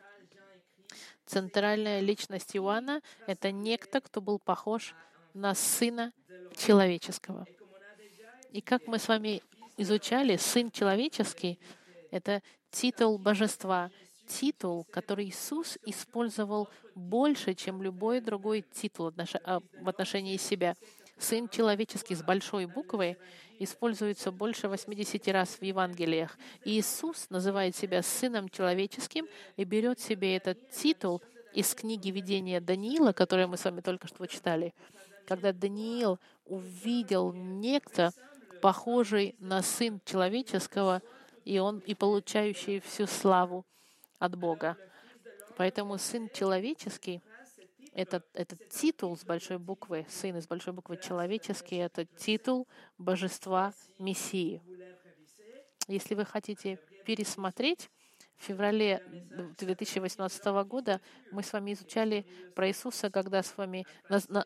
Центральная 1.30 2.00
личность 2.00 2.56
Иоанна— 2.56 3.02
это 3.28 3.52
некто, 3.52 4.02
кто 4.02 4.20
был 4.20 4.40
похож 4.40 4.96
на 5.36 5.54
Сына 5.54 6.12
Человеческого. 6.58 7.46
И 8.52 8.62
как 8.62 8.88
мы 8.88 8.98
с 8.98 9.08
вами 9.08 9.44
изучали, 9.78 10.38
Сын 10.38 10.72
Человеческий— 10.72 11.60
это 12.12 12.42
титул 12.72 13.20
Божества, 13.20 13.92
титул, 14.26 14.88
который 14.90 15.26
Иисус 15.26 15.78
использовал 15.86 16.68
больше, 16.96 17.54
чем 17.54 17.84
любой 17.84 18.22
другой 18.22 18.64
титул 18.64 19.12
в 19.12 19.88
отношении 19.88 20.38
себя. 20.38 20.76
Сын 21.20 21.50
человеческий 21.50 22.16
с 22.16 22.24
большой 22.24 22.66
буквы 22.66 23.18
используется 23.60 24.32
больше 24.32 24.70
80 24.70 25.28
раз 25.28 25.50
в 25.60 25.62
Евангелиях. 25.62 26.38
Иисус 26.64 27.30
называет 27.30 27.76
себя 27.76 28.02
Сыном 28.02 28.48
Человеческим 28.48 29.28
и 29.58 29.66
берет 29.66 30.00
себе 30.00 30.38
этот 30.38 30.72
титул 30.72 31.22
из 31.54 31.76
книги 31.76 32.10
видения 32.10 32.62
Даниила, 32.62 33.12
которую 33.12 33.50
мы 33.50 33.58
с 33.58 33.66
вами 33.66 33.82
только 33.82 34.08
что 34.08 34.26
читали. 34.28 34.74
Когда 35.28 35.52
Даниил 35.52 36.20
увидел 36.46 37.34
некто, 37.34 38.12
похожий 38.62 39.36
на 39.40 39.62
Сын 39.62 40.02
Человеческого, 40.06 41.02
и 41.44 41.60
он 41.60 41.80
и 41.80 41.96
получающий 41.96 42.80
всю 42.80 43.08
славу 43.08 43.66
от 44.20 44.36
Бога. 44.36 44.78
Поэтому 45.58 45.98
Сын 45.98 46.30
Человеческий 46.30 47.22
этот, 48.00 48.26
этот 48.34 48.70
титул 48.70 49.18
с 49.18 49.26
большой 49.26 49.58
буквы, 49.58 50.06
сын 50.08 50.38
из 50.38 50.48
большой 50.48 50.72
буквы 50.72 50.96
человеческий, 50.98 51.76
это 51.76 52.06
титул 52.06 52.66
божества 52.98 53.74
Мессии. 53.98 54.62
Если 55.88 56.16
вы 56.16 56.24
хотите 56.24 56.80
пересмотреть, 57.06 57.90
в 58.38 58.44
феврале 58.44 59.04
2018 59.58 60.46
года 60.66 61.02
мы 61.32 61.44
с 61.44 61.52
вами 61.52 61.74
изучали 61.74 62.26
про 62.56 62.70
Иисуса, 62.70 63.10
когда 63.10 63.44
с 63.44 63.58
вами 63.58 63.86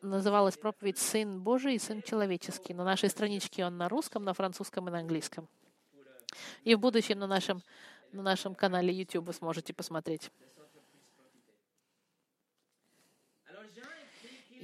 называлась 0.01 0.57
проповедь 0.57 0.97
«Сын 0.97 1.39
Божий» 1.39 1.75
и 1.75 1.79
«Сын 1.79 2.01
человеческий». 2.01 2.73
На 2.73 2.83
нашей 2.83 3.09
страничке 3.09 3.63
он 3.63 3.77
на 3.77 3.87
русском, 3.87 4.23
на 4.23 4.33
французском 4.33 4.87
и 4.87 4.91
на 4.91 4.99
английском. 4.99 5.47
И 6.63 6.73
в 6.73 6.79
будущем 6.79 7.19
на 7.19 7.27
нашем, 7.27 7.61
на 8.11 8.23
нашем 8.23 8.55
канале 8.55 8.91
YouTube 8.91 9.27
вы 9.27 9.33
сможете 9.33 9.75
посмотреть. 9.75 10.31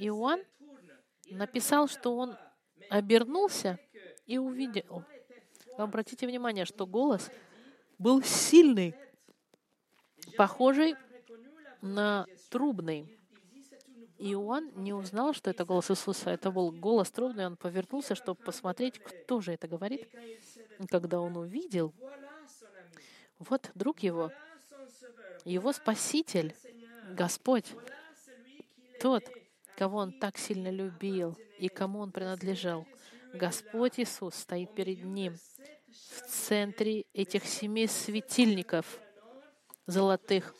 Иоанн 0.00 0.42
написал, 1.30 1.88
что 1.88 2.16
он 2.16 2.36
обернулся 2.88 3.78
и 4.26 4.38
увидел. 4.38 5.04
Обратите 5.76 6.26
внимание, 6.26 6.64
что 6.64 6.86
голос 6.86 7.30
был 7.98 8.22
сильный, 8.22 8.94
похожий 10.36 10.94
на 11.82 12.26
трубный. 12.48 13.16
Иоанн 14.18 14.70
не 14.74 14.92
узнал, 14.92 15.32
что 15.32 15.50
это 15.50 15.64
голос 15.64 15.90
Иисуса. 15.90 16.30
Это 16.30 16.50
был 16.50 16.72
голос 16.72 17.10
трубный. 17.10 17.46
Он 17.46 17.56
повернулся, 17.56 18.14
чтобы 18.14 18.42
посмотреть, 18.42 18.98
кто 18.98 19.40
же 19.40 19.52
это 19.52 19.68
говорит. 19.68 20.08
И 20.78 20.86
когда 20.86 21.20
он 21.20 21.36
увидел, 21.36 21.94
вот 23.38 23.70
друг 23.74 24.00
его, 24.00 24.30
его 25.44 25.72
Спаситель, 25.72 26.54
Господь, 27.12 27.74
тот, 29.00 29.24
кого 29.80 29.96
он 29.96 30.12
так 30.12 30.36
сильно 30.36 30.68
любил 30.70 31.38
и 31.58 31.70
кому 31.70 32.00
он 32.00 32.12
принадлежал. 32.12 32.86
Господь 33.32 33.98
Иисус 33.98 34.34
стоит 34.34 34.74
перед 34.74 35.02
ним 35.04 35.38
в 35.88 36.28
центре 36.28 37.06
этих 37.14 37.46
семи 37.46 37.86
светильников 37.86 39.00
золотых, 39.86 40.54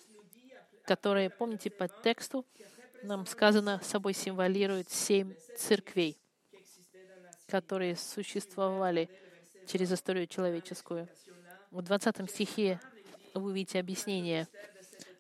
которые, 0.86 1.28
помните, 1.28 1.68
по 1.68 1.86
тексту 1.86 2.46
нам 3.02 3.26
сказано, 3.26 3.78
собой 3.82 4.14
символируют 4.14 4.88
семь 4.88 5.34
церквей, 5.54 6.18
которые 7.46 7.96
существовали 7.96 9.10
через 9.66 9.92
историю 9.92 10.28
человеческую. 10.28 11.10
В 11.70 11.82
20 11.82 12.30
стихе 12.30 12.80
вы 13.34 13.50
увидите 13.50 13.80
объяснение. 13.80 14.48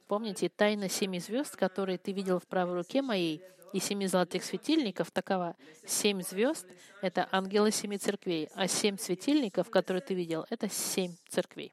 Помните, 0.08 0.48
тайна 0.48 0.88
семи 0.88 1.20
звезд, 1.20 1.54
которые 1.54 1.98
ты 1.98 2.12
видел 2.12 2.38
в 2.38 2.46
правой 2.46 2.76
руке 2.76 3.02
моей, 3.02 3.44
и 3.72 3.80
семи 3.80 4.06
золотых 4.06 4.44
светильников 4.44 5.10
такова. 5.10 5.56
Семь 5.86 6.22
звезд— 6.22 6.66
это 7.02 7.28
ангелы 7.30 7.70
семи 7.70 7.98
церквей, 7.98 8.48
а 8.54 8.68
семь 8.68 8.96
светильников, 8.98 9.70
которые 9.70 10.02
ты 10.02 10.14
видел,— 10.14 10.46
это 10.50 10.68
семь 10.68 11.14
церквей. 11.28 11.72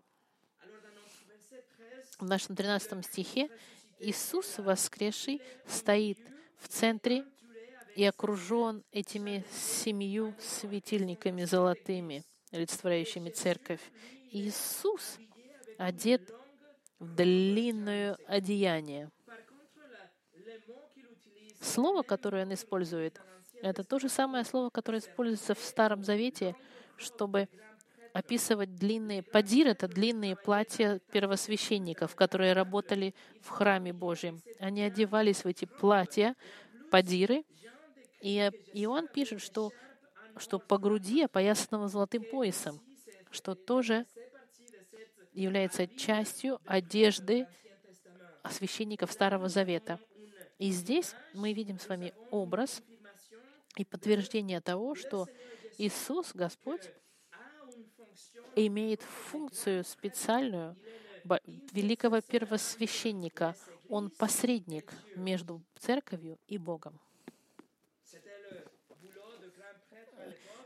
В 2.20 2.26
нашем 2.26 2.56
13 2.56 3.06
стихе 3.06 3.50
Иисус 4.00 4.58
воскресший 4.58 5.42
стоит 5.68 6.20
в 6.60 6.68
центре 6.68 7.26
и 7.96 8.04
окружен 8.04 8.84
этими 8.92 9.44
семью 9.52 10.36
светильниками 10.40 11.46
золотыми, 11.46 12.24
олицетворяющими 12.52 13.30
церковь. 13.30 13.82
Иисус 14.32 15.18
одет 15.78 16.32
в 17.00 17.16
длинное 17.16 18.18
одеяние. 18.28 19.12
Слово, 21.60 22.04
которое 22.04 22.46
он 22.46 22.54
использует, 22.54 23.22
это 23.62 23.84
то 23.84 24.00
же 24.00 24.10
самое 24.10 24.44
слово, 24.44 24.70
которое 24.70 25.00
используется 25.00 25.56
в 25.56 25.60
Старом 25.60 26.04
Завете, 26.04 26.56
чтобы 26.98 27.50
описывать 28.14 28.76
длинные... 28.76 29.24
Падир— 29.24 29.68
это 29.70 29.88
длинные 29.88 30.36
платья 30.36 31.00
первосвященников, 31.12 32.16
которые 32.16 32.54
работали 32.54 33.14
в 33.42 33.50
храме 33.50 33.94
Божьем. 33.94 34.42
Они 34.60 34.82
одевались 34.82 35.44
в 35.44 35.48
эти 35.48 35.66
платья, 35.66 36.36
падиры, 36.92 37.44
и 38.22 38.52
Иоанн 38.74 39.08
пишет, 39.08 39.42
что, 39.42 39.72
что 40.38 40.60
по 40.60 40.78
груди 40.78 41.24
опоясанного 41.24 41.88
золотым 41.88 42.24
поясом, 42.24 42.80
что 43.30 43.54
тоже 43.54 44.06
является 45.34 45.88
частью 45.88 46.60
одежды 46.66 47.48
священников 48.50 49.12
Старого 49.12 49.50
Завета. 49.50 50.00
И 50.58 50.72
здесь 50.72 51.14
мы 51.34 51.54
видим 51.54 51.80
с 51.80 51.88
вами 51.88 52.14
образ 52.32 52.82
и 53.76 53.86
подтверждение 53.86 54.60
того, 54.60 54.96
что 54.96 55.28
Иисус, 55.78 56.34
Господь, 56.34 56.92
имеет 58.56 59.02
функцию 59.04 59.84
специальную 59.84 60.76
великого 61.72 62.22
первосвященника. 62.22 63.56
Он 63.88 64.10
посредник 64.10 64.92
между 65.16 65.62
церковью 65.78 66.40
и 66.48 66.58
Богом. 66.58 67.00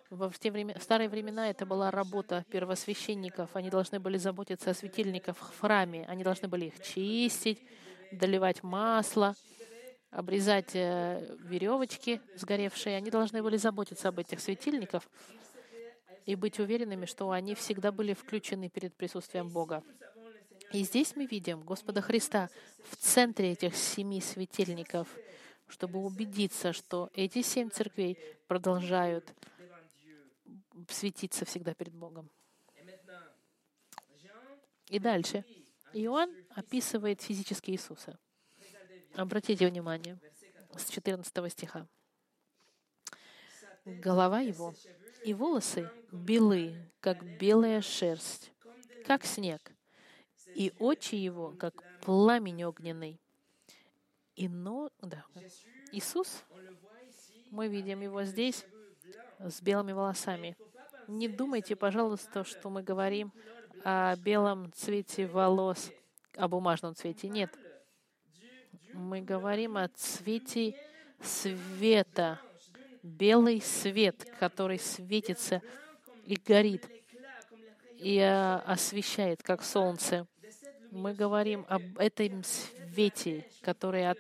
Во 0.09 0.29
в, 0.29 0.39
те 0.39 0.51
времена, 0.51 0.77
в 0.77 0.83
старые 0.83 1.07
времена 1.07 1.49
это 1.49 1.65
была 1.65 1.89
работа 1.89 2.45
первосвященников. 2.49 3.55
Они 3.55 3.69
должны 3.69 3.99
были 3.99 4.17
заботиться 4.17 4.71
о 4.71 4.73
светильниках 4.73 5.37
в 5.37 5.59
храме. 5.59 6.05
Они 6.07 6.23
должны 6.23 6.49
были 6.49 6.65
их 6.65 6.81
чистить, 6.81 7.63
доливать 8.11 8.61
масло, 8.61 9.35
обрезать 10.11 10.75
э, 10.75 11.37
веревочки 11.39 12.21
сгоревшие. 12.35 12.97
Они 12.97 13.09
должны 13.09 13.41
были 13.41 13.57
заботиться 13.57 14.09
об 14.09 14.19
этих 14.19 14.39
светильниках 14.39 15.03
и 16.25 16.35
быть 16.35 16.59
уверенными, 16.59 17.05
что 17.05 17.31
они 17.31 17.55
всегда 17.55 17.91
были 17.91 18.13
включены 18.13 18.69
перед 18.69 18.93
присутствием 18.93 19.49
Бога. 19.49 19.83
И 20.73 20.83
здесь 20.83 21.15
мы 21.15 21.25
видим 21.25 21.61
Господа 21.61 22.01
Христа 22.01 22.49
в 22.83 22.95
центре 22.95 23.51
этих 23.51 23.75
семи 23.75 24.21
светильников, 24.21 25.07
чтобы 25.67 25.99
убедиться, 25.99 26.73
что 26.73 27.09
эти 27.13 27.41
семь 27.41 27.69
церквей 27.69 28.17
продолжают 28.47 29.33
светиться 30.89 31.45
всегда 31.45 31.73
перед 31.73 31.93
Богом. 31.93 32.29
И 34.87 34.99
дальше. 34.99 35.45
Иоанн 35.93 36.33
описывает 36.55 37.21
физически 37.21 37.71
Иисуса. 37.71 38.17
Обратите 39.15 39.67
внимание 39.67 40.17
с 40.75 40.89
14 40.89 41.51
стиха. 41.51 41.87
Голова 43.85 44.39
его 44.39 44.73
и 45.23 45.33
волосы 45.33 45.89
белы, 46.11 46.75
как 46.99 47.23
белая 47.37 47.81
шерсть, 47.81 48.51
как 49.05 49.25
снег, 49.25 49.71
и 50.55 50.73
очи 50.79 51.15
его, 51.15 51.53
как 51.59 51.73
пламень 52.01 52.63
огненный. 52.63 53.19
И 54.35 54.47
но, 54.47 54.89
да, 55.01 55.25
Иисус, 55.91 56.43
мы 57.49 57.67
видим 57.67 58.01
его 58.01 58.23
здесь 58.23 58.65
с 59.39 59.61
белыми 59.61 59.91
волосами. 59.91 60.55
Не 61.07 61.27
думайте, 61.27 61.75
пожалуйста, 61.75 62.43
что 62.43 62.69
мы 62.69 62.81
говорим 62.81 63.33
о 63.83 64.15
белом 64.15 64.71
цвете 64.73 65.27
волос, 65.27 65.91
о 66.37 66.47
бумажном 66.47 66.95
цвете. 66.95 67.27
Нет. 67.27 67.57
Мы 68.93 69.21
говорим 69.21 69.77
о 69.77 69.87
цвете 69.89 70.75
света, 71.21 72.39
белый 73.03 73.61
свет, 73.61 74.27
который 74.39 74.79
светится 74.79 75.61
и 76.25 76.35
горит, 76.35 76.87
и 77.97 78.19
освещает, 78.19 79.43
как 79.43 79.63
солнце. 79.63 80.27
Мы 80.91 81.13
говорим 81.13 81.65
об 81.69 81.81
этом 81.97 82.43
свете, 82.43 83.45
который, 83.61 84.15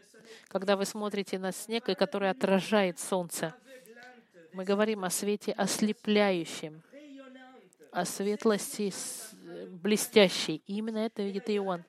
когда 0.47 0.75
вы 0.75 0.85
смотрите 0.85 1.37
на 1.37 1.51
снег, 1.51 1.89
и 1.89 1.95
который 1.95 2.29
отражает 2.29 2.99
солнце. 2.99 3.53
Мы 4.53 4.63
говорим 4.63 5.03
о 5.03 5.09
свете 5.09 5.51
ослепляющем, 5.53 6.81
о 7.91 8.05
светлости 8.05 8.93
блестящей. 9.69 10.61
И 10.67 10.77
именно 10.77 10.99
это 10.99 11.23
видит 11.23 11.49
Иоанн. 11.49 11.83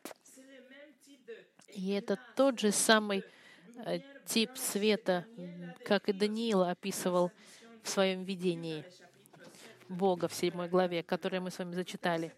И 1.83 1.91
это 1.91 2.17
тот 2.37 2.61
же 2.61 2.71
самый 2.71 3.25
э, 3.85 3.99
тип 4.25 4.51
света, 4.55 5.27
как 5.85 6.09
и 6.09 6.13
Даниил 6.13 6.63
описывал 6.63 7.33
в 7.83 7.89
своем 7.89 8.23
видении 8.23 8.85
Бога 9.89 10.29
в 10.29 10.33
седьмой 10.33 10.69
главе, 10.69 11.03
которое 11.03 11.41
мы 11.41 11.51
с 11.51 11.59
вами 11.59 11.75
зачитали. 11.75 12.33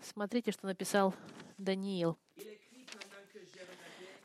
Смотрите, 0.00 0.50
что 0.50 0.64
написал 0.64 1.14
Даниил. 1.58 2.16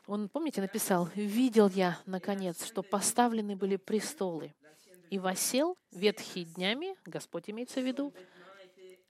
Он, 0.07 0.29
помните, 0.29 0.62
написал, 0.62 1.09
«Видел 1.15 1.67
я, 1.67 1.99
наконец, 2.05 2.65
что 2.65 2.81
поставлены 2.81 3.57
были 3.57 3.75
престолы, 3.75 4.53
и 5.09 5.19
восел 5.19 5.77
ветхий 5.91 6.45
днями, 6.45 6.95
Господь 7.03 7.49
имеется 7.49 7.81
в 7.81 7.86
виду, 7.86 8.13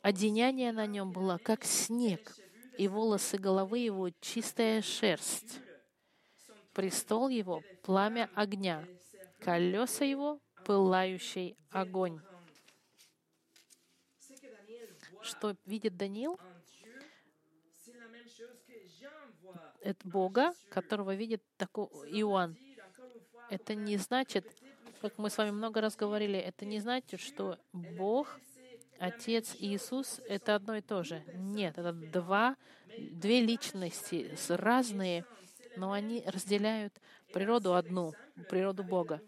одеяние 0.02 0.72
на 0.72 0.88
нем 0.88 1.12
было, 1.12 1.38
как 1.38 1.66
снег, 1.66 2.36
и 2.78 2.88
волосы 2.88 3.38
головы 3.38 3.80
его— 3.80 4.10
чистая 4.22 4.82
шерсть. 4.82 5.60
Престол 6.74 7.30
его— 7.30 7.62
пламя 7.84 8.30
огня, 8.36 8.86
колеса 9.40 10.06
его— 10.06 10.40
пылающий 10.66 11.56
огонь. 11.70 12.20
Что 15.22 15.56
видит 15.66 15.96
Даниил? 15.98 16.40
Это 19.82 20.08
Бога, 20.08 20.54
которого 20.70 21.14
видит 21.14 21.44
такой 21.58 21.88
Иоанн. 22.12 22.58
Это 23.50 23.76
не 23.76 23.98
значит, 23.98 24.46
как 25.02 25.18
мы 25.18 25.30
с 25.30 25.38
вами 25.38 25.52
много 25.52 25.82
раз 25.82 25.96
говорили, 25.96 26.40
это 26.40 26.66
не 26.66 26.80
значит, 26.80 27.20
что 27.20 27.60
Бог, 27.74 28.40
Отец 29.04 29.54
и 29.60 29.76
Иисус— 29.76 30.22
это 30.30 30.56
одно 30.56 30.78
и 30.78 30.82
то 30.82 31.04
же. 31.04 31.22
Нет, 31.34 31.78
это 31.78 31.92
два, 31.92 32.56
две 32.98 33.42
личности, 33.42 34.34
разные, 34.48 35.26
но 35.76 35.92
они 35.92 36.24
разделяют 36.26 36.94
природу 37.34 37.76
одну, 37.76 38.14
природу 38.50 38.82
Бога. 38.86 39.20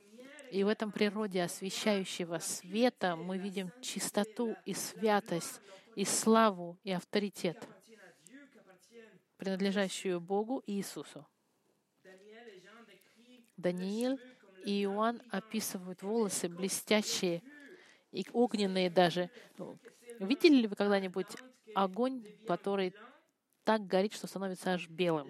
И 0.50 0.64
в 0.64 0.70
этом 0.70 0.94
природе 0.94 1.44
освещающего 1.44 2.40
света 2.40 3.18
мы 3.18 3.38
видим 3.38 3.70
чистоту 3.82 4.56
и 4.64 4.74
святость, 4.74 5.60
и 5.98 6.06
славу, 6.06 6.78
и 6.86 6.94
авторитет, 6.94 7.68
принадлежащую 9.36 10.22
Богу 10.22 10.64
и 10.66 10.72
Иисусу. 10.78 11.28
Даниил 13.58 14.18
и 14.64 14.84
Иоанн 14.84 15.22
описывают 15.32 16.02
волосы 16.02 16.48
блестящие 16.48 17.44
и 18.16 18.26
огненные 18.32 18.90
даже. 18.90 19.30
Видели 20.20 20.62
ли 20.62 20.68
вы 20.68 20.76
когда-нибудь 20.76 21.28
огонь, 21.76 22.24
который 22.48 22.96
так 23.64 23.86
горит, 23.86 24.14
что 24.14 24.28
становится 24.28 24.74
аж 24.74 24.88
белым? 24.88 25.28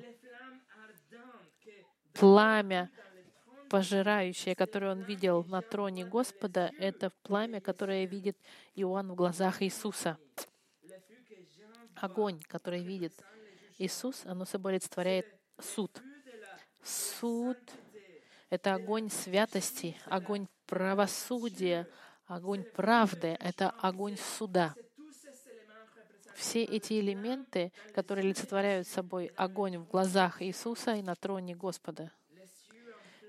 Пламя, 2.13 2.91
пожирающее, 3.69 4.55
которое 4.55 4.91
он 4.91 5.01
видел 5.01 5.43
на 5.45 5.61
троне 5.61 6.05
Господа, 6.05 6.71
это 6.77 7.11
пламя, 7.23 7.59
которое 7.59 8.05
видит 8.05 8.37
Иоанн 8.75 9.11
в 9.11 9.15
глазах 9.15 9.61
Иисуса. 9.63 10.17
Огонь, 11.95 12.39
который 12.47 12.83
видит 12.83 13.13
Иисус, 13.77 14.25
оно 14.25 14.45
собой 14.45 14.73
олицетворяет 14.73 15.25
суд. 15.59 15.91
Суд 16.83 17.57
это 18.49 18.75
огонь 18.75 19.09
святости, 19.09 19.97
огонь 20.05 20.47
правосудия, 20.67 21.87
огонь 22.27 22.63
правды, 22.63 23.37
это 23.39 23.69
огонь 23.69 24.17
суда. 24.17 24.75
Все 26.35 26.63
эти 26.63 26.99
элементы, 26.99 27.71
которые 27.93 28.23
олицетворяют 28.25 28.87
собой 28.87 29.31
огонь 29.37 29.77
в 29.77 29.87
глазах 29.87 30.41
Иисуса 30.41 30.95
и 30.95 31.01
на 31.01 31.15
троне 31.15 31.55
Господа. 31.55 32.11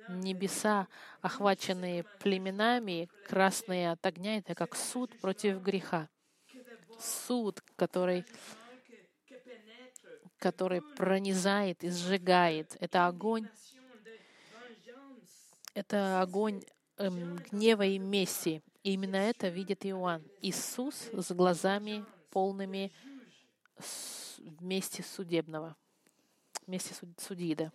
Небеса, 0.09 0.88
охваченные 1.20 2.04
племенами, 2.20 3.09
красные 3.26 3.92
от 3.92 4.04
огня, 4.06 4.38
это 4.38 4.54
как 4.54 4.76
суд 4.76 5.16
против 5.20 5.61
греха. 5.62 6.09
Суд, 6.98 7.62
который 7.76 8.24
который 10.38 10.82
пронизает 10.82 11.82
и 11.82 11.90
сжигает. 11.90 12.76
Это 12.80 13.06
огонь 13.06 13.48
это 15.74 16.22
огонь 16.22 16.62
эм, 16.96 17.37
гнева 17.37 17.85
и 17.85 17.98
мести. 17.98 18.62
И 18.87 18.92
именно 18.92 19.16
это 19.16 19.49
видит 19.49 19.85
Иоанн. 19.85 20.22
Иисус 20.42 21.11
с 21.12 21.35
глазами 21.35 22.05
полными 22.31 22.92
вместе 24.38 25.03
судебного, 25.03 25.75
вместе 26.68 26.94
судьи, 27.18 27.57
да. 27.57 27.72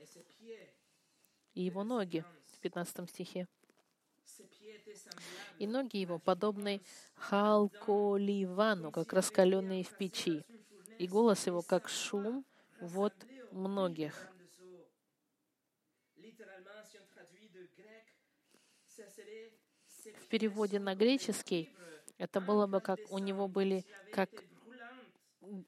И 1.54 1.64
его 1.64 1.84
ноги 1.84 2.24
в 2.54 2.60
15 2.60 3.10
стихе. 3.10 3.50
И 5.60 5.68
ноги 5.68 5.98
его 5.98 6.18
подобны 6.18 6.80
халколивану, 7.16 8.94
как 8.94 9.12
раскаленные 9.12 9.84
в 9.84 9.98
печи, 9.98 10.46
и 10.98 11.08
голос 11.10 11.46
его, 11.46 11.62
как 11.62 11.90
шум 11.90 12.46
вот 12.80 13.14
многих. 13.52 14.31
В 20.24 20.28
переводе 20.28 20.80
на 20.80 20.96
греческий 20.96 21.70
это 22.18 22.42
было 22.42 22.68
бы 22.68 22.82
как 22.82 23.00
у 23.10 23.18
него 23.18 23.48
были 23.48 23.86
как 24.14 24.30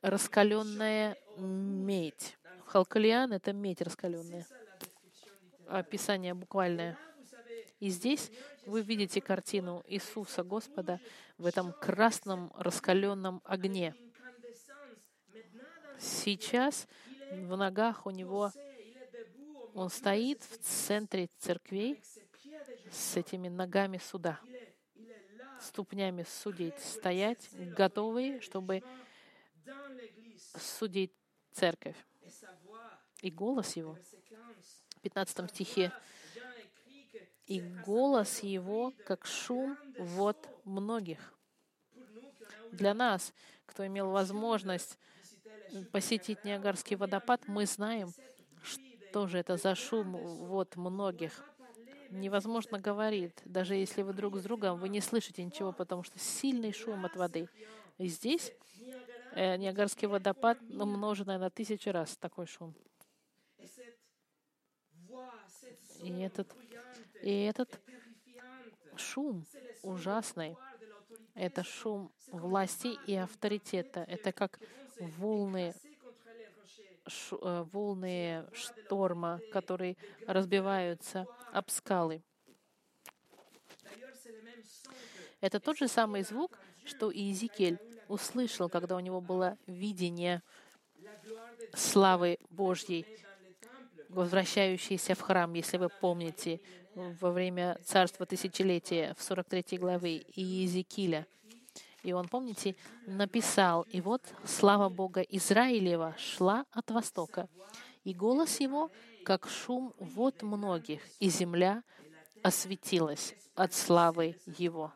раскаленная 0.02 1.18
медь. 1.38 2.38
Халкалиан— 2.66 3.34
это 3.34 3.54
медь 3.54 3.82
раскаленная. 3.82 4.46
Описание 5.68 6.34
буквальное. 6.34 6.98
И 7.80 7.90
здесь 7.90 8.32
вы 8.66 8.82
видите 8.82 9.20
картину 9.22 9.84
Иисуса 9.88 10.44
Господа 10.44 11.00
в 11.38 11.46
этом 11.46 11.74
красном 11.74 12.52
раскаленном 12.56 13.42
огне. 13.44 13.94
Сейчас 16.00 16.88
в 17.32 17.56
ногах 17.56 18.06
у 18.06 18.10
него 18.10 18.52
он 19.74 19.90
стоит 19.90 20.42
в 20.44 20.58
центре 20.60 21.30
церквей 21.40 22.02
с 22.92 23.18
этими 23.18 23.50
ногами 23.50 23.98
суда. 23.98 24.40
ступнями 25.60 26.24
судить, 26.24 26.78
стоять, 26.80 27.50
готовые, 27.54 28.42
чтобы 28.42 28.84
судить 30.58 31.14
церковь. 31.52 31.96
И 33.22 33.32
голос 33.32 33.78
его, 33.78 33.98
в 34.98 35.00
15 35.02 35.50
стихе, 35.50 35.94
и 37.46 37.62
голос 37.62 38.40
его, 38.40 38.94
как 39.06 39.26
шум 39.26 39.78
вод 39.98 40.38
многих. 40.66 41.34
Для 42.72 42.94
нас, 42.94 43.34
кто 43.66 43.86
имел 43.86 44.10
возможность 44.12 44.98
посетить 45.92 46.44
Ниагарский 46.44 46.96
водопад, 46.96 47.48
мы 47.48 47.66
знаем, 47.66 48.12
что 48.64 49.28
же 49.28 49.38
это 49.38 49.58
за 49.58 49.76
шум 49.76 50.12
вод 50.12 50.76
многих. 50.76 51.44
Невозможно 52.14 52.78
говорить, 52.78 53.34
даже 53.44 53.74
если 53.74 54.04
вы 54.04 54.14
друг 54.14 54.38
с 54.38 54.44
другом, 54.44 54.78
вы 54.78 54.88
не 54.90 55.02
слышите 55.02 55.44
ничего, 55.44 55.72
потому 55.74 56.04
что 56.04 56.20
сильный 56.20 56.72
шум 56.72 57.06
от 57.06 57.16
воды. 57.16 57.50
И 57.98 58.08
здесь 58.08 58.54
э, 59.32 59.58
Ниагарский 59.58 60.08
водопад 60.08 60.60
умноженный 60.70 61.40
на 61.40 61.50
тысячу 61.50 61.92
раз 61.92 62.16
такой 62.18 62.46
шум. 62.46 62.76
И 66.04 66.20
этот, 66.20 66.56
и 67.24 67.46
этот 67.46 67.82
шум 68.96 69.44
ужасный, 69.82 70.56
это 71.34 71.64
шум 71.64 72.12
власти 72.28 72.96
и 73.08 73.16
авторитета. 73.16 74.02
Это 74.02 74.32
как 74.32 74.60
волны, 75.00 75.74
волны 77.42 78.46
шторма, 78.54 79.40
которые 79.52 79.98
разбиваются 80.28 81.26
об 81.52 81.70
скалы. 81.70 82.22
Это 85.42 85.60
тот 85.60 85.78
же 85.78 85.88
самый 85.88 86.24
звук, 86.24 86.58
что 86.86 87.12
и 87.12 87.20
Иезекииль 87.20 87.78
услышал, 88.08 88.70
когда 88.70 88.96
у 88.96 89.00
него 89.00 89.20
было 89.20 89.58
видение 89.68 90.42
славы 91.74 92.38
Божьей, 92.50 93.06
возвращающейся 94.10 95.16
в 95.16 95.22
храм, 95.22 95.54
если 95.54 95.78
вы 95.78 95.90
помните, 95.90 96.62
во 96.96 97.32
время 97.32 97.78
царства 97.84 98.26
тысячелетия 98.26 99.16
в 99.18 99.24
43 99.24 99.78
главе 99.78 100.24
Иезекииля. 100.36 101.26
И 102.04 102.12
он, 102.12 102.28
помните, 102.28 102.76
написал, 103.08 103.84
«И 103.84 104.02
вот 104.02 104.22
слава 104.46 104.90
Бога 104.90 105.22
Израилева 105.22 106.16
шла 106.18 106.66
от 106.72 106.92
востока, 106.92 107.50
и 108.04 108.14
голос 108.14 108.60
его, 108.60 108.92
как 109.24 109.48
шум 109.48 109.94
вод 109.98 110.42
многих, 110.42 111.02
и 111.20 111.30
земля 111.30 111.82
осветилась 112.44 113.34
от 113.56 113.74
славы 113.74 114.38
его». 114.46 114.94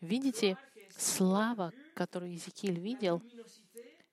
Видите, 0.00 0.58
слава, 0.96 1.72
которую 1.94 2.30
Иезекииль 2.30 2.78
видел, 2.78 3.22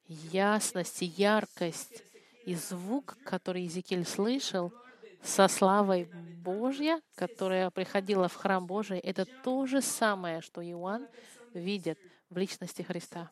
ясность 0.07 1.01
яркость, 1.01 2.03
и 2.45 2.55
звук, 2.55 3.17
который 3.23 3.63
Иезекииль 3.63 4.05
слышал— 4.05 4.71
со 5.25 5.47
славой 5.47 6.05
Божья, 6.43 7.01
которая 7.15 7.69
приходила 7.71 8.27
в 8.27 8.35
храм 8.35 8.65
Божий, 8.65 8.99
это 8.99 9.25
то 9.25 9.65
же 9.65 9.81
самое, 9.81 10.41
что 10.41 10.61
Иоанн 10.61 11.07
видит 11.53 11.99
в 12.29 12.37
личности 12.37 12.83
Христа. 12.83 13.31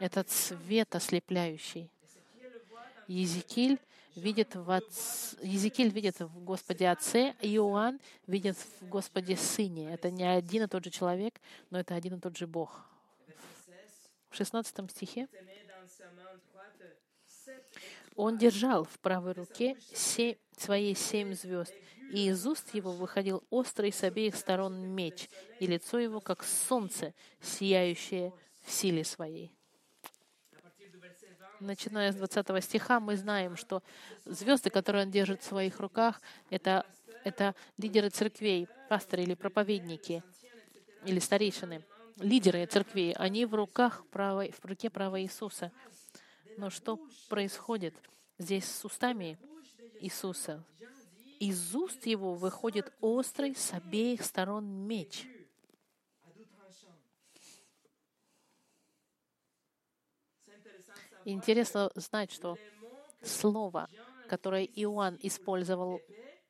Этот 0.00 0.30
свет 0.30 0.94
ослепляющий. 0.94 1.90
Езекиль 3.06 3.78
видит 4.16 4.54
в, 4.54 4.70
Отц... 4.70 5.34
Езекиль 5.42 5.90
видит 5.90 6.20
в 6.20 6.44
Господе 6.44 6.88
Отце, 6.88 7.34
Иоанн 7.42 8.00
видит 8.26 8.56
в 8.80 8.88
Господе 8.88 9.36
Сыне. 9.36 9.92
Это 9.92 10.10
не 10.10 10.24
один 10.24 10.64
и 10.64 10.66
тот 10.66 10.84
же 10.84 10.90
человек, 10.90 11.40
но 11.70 11.78
это 11.78 11.94
один 11.94 12.14
и 12.14 12.20
тот 12.20 12.36
же 12.36 12.46
Бог. 12.46 12.86
В 14.30 14.36
16 14.36 14.90
стихе 14.90 15.28
он 18.16 18.38
держал 18.38 18.84
в 18.84 18.98
правой 18.98 19.32
руке 19.32 19.76
семь, 19.94 20.36
свои 20.56 20.94
семь 20.94 21.34
звезд, 21.34 21.72
и 22.12 22.28
из 22.28 22.46
уст 22.46 22.74
его 22.74 22.92
выходил 22.92 23.42
острый 23.50 23.92
с 23.92 24.02
обеих 24.02 24.36
сторон 24.36 24.86
меч, 24.86 25.28
и 25.60 25.66
лицо 25.66 25.98
его, 25.98 26.20
как 26.20 26.44
солнце, 26.44 27.14
сияющее 27.40 28.32
в 28.62 28.70
силе 28.70 29.04
своей. 29.04 29.50
Начиная 31.60 32.12
с 32.12 32.16
20 32.16 32.64
стиха, 32.64 32.98
мы 32.98 33.16
знаем, 33.16 33.56
что 33.56 33.82
звезды, 34.24 34.68
которые 34.68 35.04
он 35.04 35.10
держит 35.10 35.42
в 35.42 35.46
своих 35.46 35.78
руках, 35.78 36.20
это, 36.50 36.84
это 37.24 37.54
лидеры 37.78 38.10
церквей, 38.10 38.66
пасторы 38.88 39.22
или 39.22 39.34
проповедники, 39.34 40.24
или 41.04 41.20
старейшины, 41.20 41.84
лидеры 42.18 42.66
церквей. 42.66 43.12
Они 43.12 43.46
в 43.46 43.54
руках 43.54 44.04
правой, 44.10 44.52
в 44.60 44.64
руке 44.64 44.90
правой 44.90 45.22
Иисуса. 45.22 45.70
Но 46.56 46.70
что 46.70 46.98
происходит 47.28 47.94
здесь 48.38 48.64
с 48.64 48.84
устами 48.84 49.38
Иисуса? 50.00 50.64
Из 51.40 51.74
уст 51.74 52.06
его 52.06 52.34
выходит 52.34 52.92
острый 53.00 53.54
с 53.54 53.72
обеих 53.72 54.24
сторон 54.24 54.64
меч. 54.66 55.26
Интересно 61.24 61.90
знать, 61.94 62.32
что 62.32 62.56
слово, 63.22 63.88
которое 64.28 64.64
Иоанн 64.64 65.18
использовал, 65.22 66.00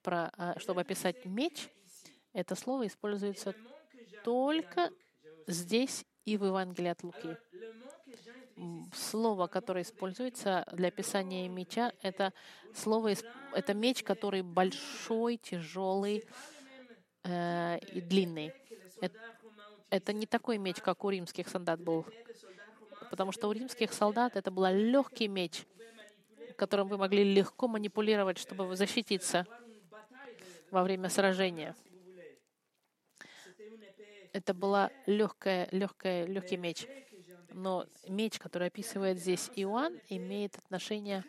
а, 0.05 0.59
чтобы 0.59 0.81
описать 0.81 1.25
меч, 1.25 1.69
это 2.33 2.55
слово 2.55 2.87
используется 2.87 3.55
только 4.25 4.91
здесь 5.47 6.05
и 6.25 6.37
в 6.37 6.45
Евангелии 6.45 6.89
от 6.89 7.03
Луки 7.03 7.37
слово, 8.95 9.47
которое 9.47 9.83
используется 9.83 10.67
для 10.73 10.89
описания 10.89 11.49
меча, 11.49 11.93
это 12.03 12.33
слово, 12.75 13.15
это 13.53 13.75
меч, 13.75 14.03
который 14.03 14.43
большой, 14.43 15.37
тяжелый 15.37 16.25
э, 17.25 17.79
и 17.93 18.01
длинный. 18.01 18.53
Это, 19.01 19.19
это 19.91 20.13
не 20.13 20.27
такой 20.27 20.59
меч, 20.59 20.77
как 20.81 21.05
у 21.05 21.11
римских 21.11 21.49
солдат 21.49 21.81
был, 21.81 22.07
потому 23.11 23.33
что 23.33 23.49
у 23.49 23.53
римских 23.53 23.93
солдат 23.93 24.37
это 24.37 24.51
был 24.51 24.67
легкий 24.67 25.29
меч, 25.29 25.67
которым 26.57 26.89
вы 26.89 26.99
могли 26.99 27.25
легко 27.25 27.69
манипулировать, 27.69 28.39
чтобы 28.39 28.77
защититься 28.77 29.47
во 30.71 30.83
время 30.83 31.09
сражения. 31.09 31.75
Это 34.33 34.55
была 34.55 34.91
легкая, 35.07 35.69
легкая, 35.73 36.25
легкий 36.25 36.57
меч. 36.57 36.87
Но 37.55 37.87
меч, 38.09 38.39
который 38.39 38.69
описывает 38.69 39.19
здесь 39.19 39.51
Иоанн, 39.57 40.01
имеет 40.09 40.57
отношение 40.57 41.25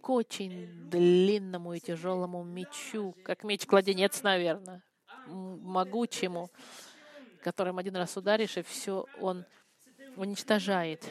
к 0.00 0.08
очень 0.08 0.88
длинному 0.88 1.74
и 1.74 1.80
тяжелому 1.80 2.42
мечу, 2.42 3.14
как 3.24 3.44
меч-кладенец, 3.44 4.22
наверное, 4.22 4.82
могучему, 5.26 6.50
которым 7.42 7.78
один 7.78 7.96
раз 7.96 8.16
ударишь, 8.16 8.56
и 8.56 8.62
все 8.62 9.06
он 9.20 9.44
уничтожает. 10.16 11.04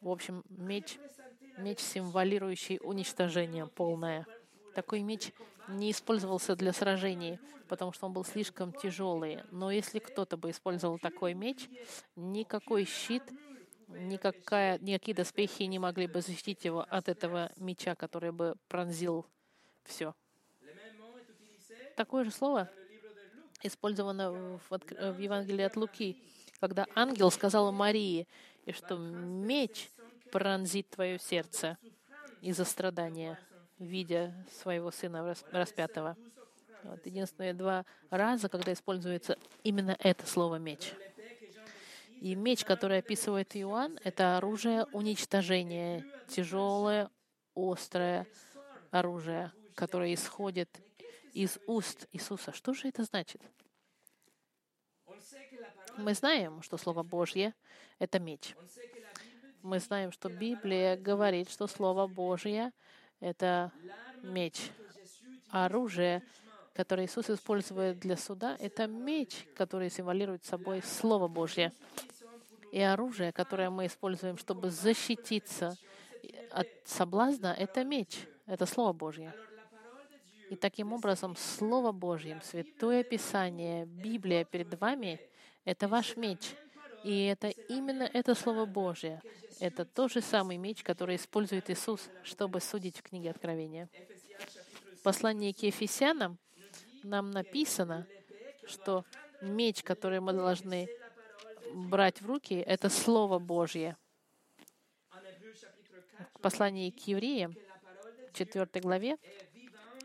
В 0.00 0.08
общем, 0.08 0.42
меч, 0.48 0.98
меч, 1.58 1.80
символирующий 1.80 2.78
уничтожение 2.82 3.66
полное. 3.66 4.26
Такой 4.74 5.02
меч 5.02 5.32
не 5.68 5.90
использовался 5.90 6.56
для 6.56 6.72
сражений, 6.72 7.38
потому 7.68 7.92
что 7.92 8.06
он 8.06 8.12
был 8.12 8.24
слишком 8.24 8.72
тяжелый. 8.72 9.42
Но 9.50 9.70
если 9.70 9.98
кто-то 9.98 10.36
бы 10.36 10.50
использовал 10.50 10.98
такой 10.98 11.34
меч, 11.34 11.68
никакой 12.16 12.84
щит, 12.84 13.22
никакая, 13.88 14.78
никакие 14.78 15.14
доспехи 15.14 15.62
не 15.64 15.78
могли 15.78 16.06
бы 16.06 16.20
защитить 16.20 16.64
его 16.64 16.84
от 16.88 17.08
этого 17.08 17.52
меча, 17.56 17.94
который 17.94 18.32
бы 18.32 18.56
пронзил 18.68 19.26
все. 19.84 20.14
Такое 21.96 22.24
же 22.24 22.30
слово 22.30 22.70
использовано 23.62 24.30
в, 24.32 24.70
в 24.70 25.18
Евангелии 25.18 25.64
от 25.64 25.76
Луки, 25.76 26.22
когда 26.60 26.86
ангел 26.94 27.30
сказал 27.30 27.72
Марии, 27.72 28.28
что 28.72 28.96
меч 28.96 29.90
пронзит 30.30 30.90
твое 30.90 31.18
сердце 31.18 31.78
из-за 32.40 32.64
страдания 32.64 33.38
видя 33.78 34.34
своего 34.60 34.90
сына 34.90 35.34
распятого. 35.50 36.16
Вот, 36.84 37.04
единственные 37.06 37.54
два 37.54 37.84
раза, 38.10 38.48
когда 38.48 38.72
используется 38.72 39.36
именно 39.64 39.96
это 39.98 40.26
слово 40.26 40.56
«меч». 40.56 40.92
И 42.20 42.34
меч, 42.34 42.64
который 42.64 42.98
описывает 42.98 43.56
Иоанн, 43.56 43.98
это 44.02 44.36
оружие 44.36 44.86
уничтожения, 44.92 46.04
тяжелое, 46.26 47.10
острое 47.54 48.26
оружие, 48.90 49.52
которое 49.76 50.14
исходит 50.14 50.68
из 51.32 51.58
уст 51.66 52.08
Иисуса. 52.10 52.52
Что 52.52 52.74
же 52.74 52.88
это 52.88 53.04
значит? 53.04 53.40
Мы 55.96 56.14
знаем, 56.14 56.62
что 56.62 56.76
Слово 56.76 57.04
Божье— 57.04 57.54
это 58.00 58.18
меч. 58.18 58.56
Мы 59.62 59.78
знаем, 59.78 60.10
что 60.10 60.28
Библия 60.28 60.96
говорит, 60.96 61.48
что 61.50 61.68
Слово 61.68 62.08
Божье— 62.08 62.72
это 63.20 63.72
меч, 64.22 64.70
оружие, 65.50 66.22
который 66.74 67.06
Иисус 67.06 67.28
использует 67.30 67.98
для 67.98 68.16
суда, 68.16 68.56
это 68.60 68.86
меч, 68.86 69.46
который 69.56 69.90
символирует 69.90 70.44
собой 70.44 70.82
Слово 70.82 71.28
Божье. 71.28 71.72
И 72.70 72.80
оружие, 72.80 73.32
которое 73.32 73.70
мы 73.70 73.86
используем, 73.86 74.36
чтобы 74.36 74.70
защититься 74.70 75.76
от 76.50 76.68
соблазна, 76.84 77.54
это 77.58 77.84
меч, 77.84 78.18
это 78.46 78.66
Слово 78.66 78.92
Божье. 78.92 79.34
И 80.50 80.56
таким 80.56 80.92
образом 80.92 81.36
Слово 81.36 81.92
Божье, 81.92 82.40
Святое 82.42 83.02
Писание, 83.02 83.84
Библия 83.84 84.44
перед 84.44 84.78
вами— 84.80 85.20
это 85.64 85.88
ваш 85.88 86.16
меч. 86.16 86.54
И 87.04 87.24
это 87.24 87.48
именно 87.48 88.02
это 88.02 88.34
Слово 88.34 88.64
Божье. 88.64 89.22
Это 89.60 89.84
тот 89.84 90.12
же 90.12 90.20
самый 90.20 90.56
меч, 90.56 90.82
который 90.82 91.16
использует 91.16 91.70
Иисус, 91.70 92.08
чтобы 92.22 92.60
судить 92.60 92.98
в 92.98 93.02
книге 93.02 93.30
Откровения. 93.30 93.88
В 94.98 95.02
послании 95.02 95.52
к 95.52 95.62
Ефесянам 95.62 96.38
нам 97.02 97.30
написано, 97.30 98.06
что 98.66 99.04
меч, 99.40 99.82
который 99.82 100.20
мы 100.20 100.32
должны 100.32 100.88
брать 101.72 102.20
в 102.20 102.26
руки, 102.26 102.54
это 102.54 102.88
Слово 102.88 103.38
Божье. 103.38 103.96
В 106.34 106.40
послании 106.40 106.90
к 106.90 107.06
евреям, 107.06 107.54
4 108.32 108.66
главе, 108.80 109.16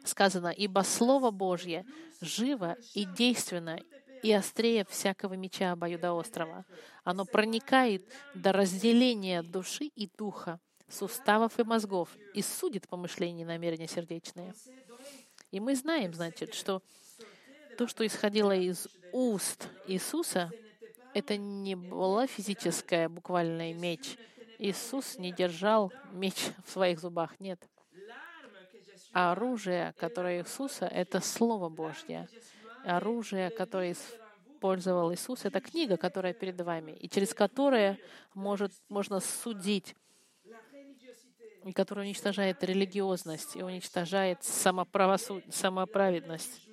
сказано, 0.03 0.47
«Ибо 0.47 0.82
Слово 0.82 1.32
Божье 1.32 1.86
живо 2.21 2.77
и 2.93 3.06
действенно, 3.06 3.79
и 4.23 4.31
острее 4.31 4.86
всякого 4.86 5.33
меча 5.36 5.71
обоюдоострого. 5.73 6.65
Оно 7.03 7.25
проникает 7.25 8.12
до 8.33 8.51
разделения 8.51 9.43
души 9.43 9.86
и 9.86 10.09
духа, 10.17 10.59
суставов 10.88 11.59
и 11.59 11.63
мозгов, 11.63 12.09
и 12.33 12.41
судит 12.41 12.88
помышления 12.88 13.43
и 13.43 13.47
намерения 13.47 13.88
сердечные». 13.88 14.53
И 15.51 15.59
мы 15.59 15.75
знаем, 15.75 16.15
значит, 16.15 16.55
что 16.55 16.81
то, 17.77 17.88
что 17.88 18.03
исходило 18.03 18.55
из 18.55 18.88
уст 19.12 19.69
Иисуса, 19.86 20.49
это 21.13 21.38
не 21.38 21.75
была 21.75 22.25
физическая, 22.25 23.07
буквальный 23.07 23.73
меч. 23.73 24.17
Иисус 24.57 25.19
не 25.19 25.31
держал 25.31 25.93
меч 26.12 26.33
в 26.65 26.71
своих 26.71 26.99
зубах, 26.99 27.39
нет. 27.39 27.62
А 29.12 29.33
оружие, 29.33 29.93
которое 29.99 30.41
Иисуса, 30.41 30.88
это 30.88 31.21
Слово 31.21 31.69
Божье. 31.69 32.27
Оружие, 32.84 33.50
которое 33.50 33.93
использовал 33.93 35.13
Иисус, 35.13 35.46
это 35.46 35.62
книга, 35.62 35.98
которая 35.98 36.34
перед 36.34 36.60
вами, 36.62 36.91
и 36.91 37.10
через 37.10 37.34
которое 37.34 37.98
может, 38.34 38.72
можно 38.89 39.19
судить, 39.19 39.96
и 41.65 41.72
которая 41.72 42.06
уничтожает 42.06 42.63
религиозность 42.63 43.56
и 43.56 43.63
уничтожает 43.63 44.43
самоправедность. 44.43 46.69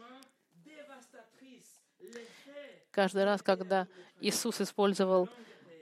Каждый 2.91 3.25
раз, 3.25 3.43
когда 3.43 3.87
Иисус 4.21 4.61
использовал 4.61 5.29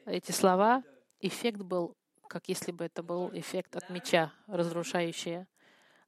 эти 0.05 0.31
слова, 0.31 0.85
эффект 1.21 1.63
был, 1.63 1.95
как 2.29 2.49
если 2.49 2.71
бы 2.71 2.85
это 2.85 3.03
был 3.03 3.31
эффект 3.33 3.77
от 3.77 3.89
меча, 3.89 4.33
разрушающее. 4.47 5.47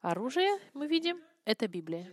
Оружие, 0.02 0.58
мы 0.74 0.86
видим, 0.86 1.22
это 1.44 1.68
Библия. 1.68 2.12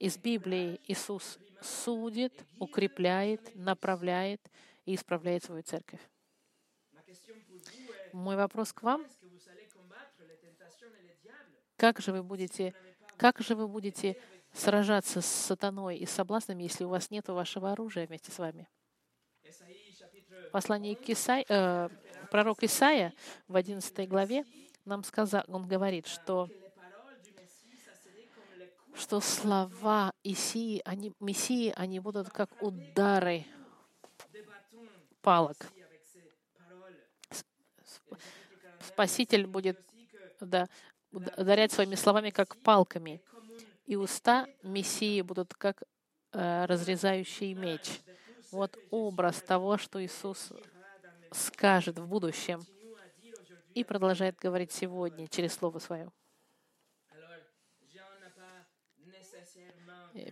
Из 0.00 0.16
Библии 0.16 0.80
Иисус 0.88 1.38
судит, 1.60 2.32
укрепляет, 2.58 3.54
направляет 3.54 4.40
и 4.86 4.94
исправляет 4.94 5.44
свою 5.44 5.62
церковь. 5.62 6.00
Мой 8.14 8.36
вопрос 8.36 8.72
к 8.72 8.82
вам. 8.82 9.06
Как 11.76 12.00
же 12.00 12.12
вы 12.12 12.22
будете, 12.22 12.74
как 13.18 13.40
же 13.40 13.54
вы 13.54 13.68
будете 13.68 14.16
сражаться 14.54 15.20
с 15.20 15.26
сатаной 15.26 15.98
и 15.98 16.06
соблазнами, 16.06 16.62
если 16.62 16.84
у 16.84 16.88
вас 16.88 17.10
нет 17.10 17.28
вашего 17.28 17.70
оружия 17.70 18.06
вместе 18.06 18.32
с 18.32 18.38
вами? 18.38 18.66
Послание 20.50 20.96
к 20.96 21.10
э, 21.10 21.88
пророк 22.30 22.62
Исаия 22.62 23.12
в 23.48 23.54
11 23.54 24.08
главе 24.08 24.46
нам 24.86 25.04
сказал, 25.04 25.44
он 25.46 25.68
говорит, 25.68 26.06
что 26.06 26.48
что 28.94 29.20
слова 29.20 30.12
Исии, 30.22 30.82
они, 30.84 31.12
Мессии, 31.20 31.72
они 31.76 32.00
будут 32.00 32.30
как 32.30 32.50
удары 32.62 33.44
палок. 35.22 35.56
Спаситель 38.80 39.46
будет 39.46 39.78
да, 40.40 40.68
ударять 41.12 41.72
своими 41.72 41.94
словами, 41.94 42.30
как 42.30 42.56
палками. 42.56 43.22
И 43.86 43.96
уста 43.96 44.46
Мессии 44.62 45.20
будут 45.22 45.54
как 45.54 45.82
э, 46.32 46.64
разрезающий 46.66 47.54
меч. 47.54 48.00
Вот 48.52 48.76
образ 48.90 49.42
того, 49.42 49.78
что 49.78 50.04
Иисус 50.04 50.52
скажет 51.32 51.98
в 51.98 52.06
будущем 52.06 52.62
и 53.74 53.84
продолжает 53.84 54.36
говорить 54.36 54.72
сегодня 54.72 55.28
через 55.28 55.54
Слово 55.54 55.78
Свое. 55.78 56.10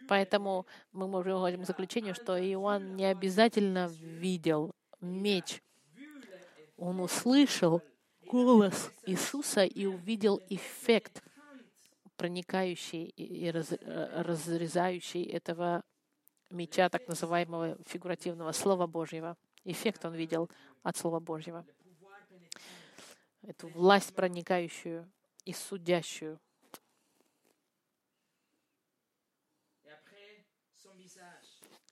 Поэтому 0.09 0.66
мы 0.92 1.09
можем 1.09 1.62
к 1.62 1.66
заключению, 1.66 2.14
что 2.14 2.38
Иоанн 2.38 2.96
не 2.96 3.05
обязательно 3.05 3.87
видел 3.87 4.72
меч. 5.01 5.62
Он 6.77 7.01
услышал 7.01 7.83
голос 8.27 8.90
Иисуса 9.07 9.64
и 9.64 9.87
увидел 9.87 10.40
эффект, 10.48 11.22
проникающий 12.16 13.05
и 13.05 13.46
э, 13.46 14.22
разрезающий 14.22 15.24
этого 15.24 15.83
меча, 16.51 16.88
так 16.88 17.07
называемого 17.09 17.79
фигуративного 17.87 18.53
Слова 18.53 18.87
Божьего. 18.87 19.37
Эффект 19.64 20.05
он 20.05 20.14
видел 20.14 20.51
от 20.83 20.96
Слова 20.96 21.20
Божьего. 21.20 21.64
Эту 23.42 23.68
власть 23.68 24.14
проникающую 24.14 25.11
и 25.44 25.53
судящую. 25.53 26.38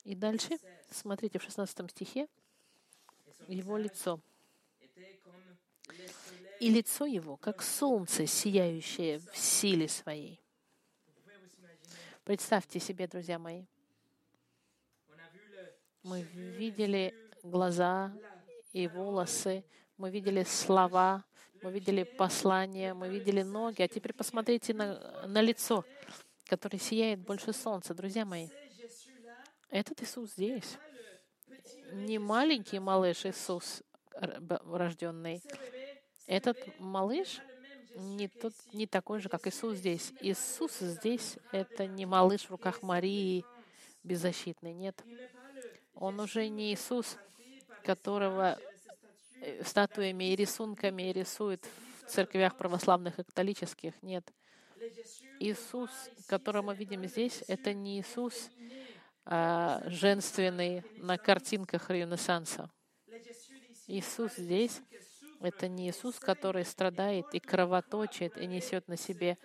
И 0.03 0.15
дальше, 0.15 0.57
смотрите, 0.89 1.37
в 1.37 1.43
16 1.43 1.91
стихе, 1.91 2.27
его 3.47 3.77
лицо. 3.77 4.19
И 6.59 6.69
лицо 6.69 7.05
его, 7.05 7.37
как 7.37 7.61
солнце, 7.61 8.25
сияющее 8.25 9.19
в 9.19 9.37
силе 9.37 9.87
своей. 9.87 10.41
Представьте 12.23 12.79
себе, 12.79 13.07
друзья 13.07 13.37
мои, 13.37 13.63
мы 16.03 16.21
видели 16.21 17.13
глаза 17.43 18.13
и 18.73 18.87
волосы, 18.87 19.63
мы 19.97 20.09
видели 20.09 20.43
слова, 20.43 21.23
мы 21.61 21.71
видели 21.71 22.03
послания, 22.03 22.93
мы 22.93 23.09
видели 23.09 23.41
ноги, 23.41 23.81
а 23.81 23.87
теперь 23.87 24.13
посмотрите 24.13 24.73
на, 24.73 25.27
на 25.27 25.41
лицо, 25.41 25.85
которое 26.45 26.79
сияет 26.79 27.19
больше 27.19 27.53
солнца, 27.53 27.93
друзья 27.93 28.25
мои. 28.25 28.47
Этот 29.69 30.01
Иисус 30.01 30.31
здесь. 30.31 30.77
Не 31.93 32.19
маленький 32.19 32.79
малыш 32.79 33.25
Иисус, 33.25 33.83
рожденный. 34.11 35.41
Этот 36.25 36.57
малыш 36.79 37.39
не, 37.95 38.27
тот, 38.27 38.53
не 38.73 38.85
такой 38.85 39.19
же, 39.19 39.29
как 39.29 39.47
Иисус 39.47 39.77
здесь. 39.77 40.13
Иисус 40.21 40.77
здесь— 40.79 41.37
это 41.51 41.87
не 41.87 42.05
малыш 42.05 42.43
в 42.43 42.51
руках 42.51 42.81
Марии, 42.81 43.43
беззащитный, 44.03 44.73
нет. 44.73 45.03
Он 45.95 46.19
уже 46.19 46.47
не 46.47 46.73
Иисус, 46.73 47.17
которого 47.83 48.59
э, 49.41 49.63
статуями 49.63 50.31
и 50.31 50.35
рисунками 50.35 51.03
рисуют 51.11 51.65
в 52.03 52.11
церквях 52.11 52.55
православных 52.55 53.19
и 53.19 53.23
католических. 53.23 53.93
Нет. 54.03 54.31
Иисус, 55.39 55.89
которого 56.27 56.67
мы 56.67 56.75
видим 56.75 57.05
здесь, 57.07 57.43
это 57.47 57.73
не 57.73 57.99
Иисус 57.99 58.49
женственный 59.87 60.83
на 60.97 61.17
картинках 61.17 61.89
Ренессанса. 61.89 62.69
Иисус 63.87 64.35
здесь— 64.35 64.81
это 65.41 65.67
не 65.67 65.89
Иисус, 65.89 66.19
который 66.19 66.65
страдает 66.65 67.25
и 67.33 67.39
кровоточит, 67.39 68.37
и 68.37 68.47
несет 68.47 68.87
на 68.87 68.97
себе 68.97 69.37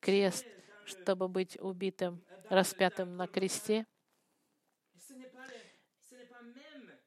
крест, 0.00 0.46
чтобы 0.84 1.28
быть 1.28 1.56
убитым, 1.60 2.22
распятым 2.48 3.16
на 3.16 3.26
кресте— 3.26 3.86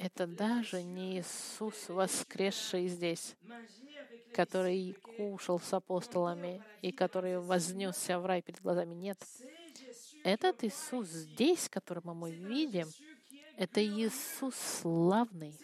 это 0.01 0.25
даже 0.25 0.81
не 0.81 1.19
Иисус, 1.19 1.87
воскресший 1.87 2.87
здесь, 2.87 3.35
который 4.33 4.93
кушал 4.93 5.59
с 5.59 5.71
апостолами 5.73 6.63
и 6.81 6.91
который 6.91 7.37
вознесся 7.39 8.19
в 8.19 8.25
рай 8.25 8.41
перед 8.41 8.59
глазами. 8.61 8.95
Нет. 8.95 9.19
Этот 10.23 10.63
Иисус 10.63 11.07
здесь, 11.07 11.67
которого 11.69 12.13
мы 12.13 12.31
видим, 12.31 12.87
это 13.57 13.83
Иисус 13.83 14.55
славный, 14.55 15.55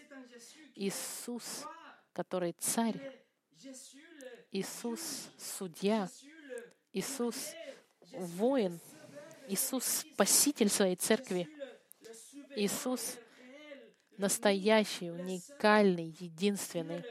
Иисус, 0.76 1.66
который 2.14 2.54
царь, 2.54 3.00
Иисус 4.52 5.30
судья, 5.38 6.10
Иисус 6.92 7.54
воин, 8.12 8.80
Иисус— 9.48 9.84
спаситель 10.14 10.70
своей 10.70 10.96
церкви. 10.96 11.48
Иисус— 12.56 13.18
настоящий, 14.18 15.12
уникальный, 15.12 16.16
единственный. 16.20 17.04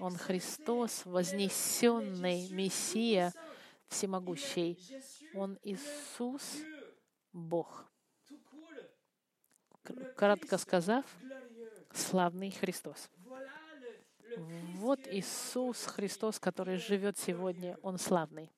Он 0.00 0.16
Христос, 0.16 1.04
вознесенный 1.04 2.48
Мессия, 2.48 3.32
всемогущий. 3.88 4.78
Он 5.34 5.58
Иисус, 5.62 6.58
Бог. 7.32 7.86
Кратко 10.16 10.58
сказав, 10.58 11.04
славный 11.92 12.50
Христос. 12.50 13.08
Вот 14.76 15.00
Иисус 15.06 15.86
Христос, 15.86 16.38
который 16.38 16.76
живет 16.76 17.18
сегодня, 17.18 17.78
Он 17.82 17.98
славный. 17.98 18.50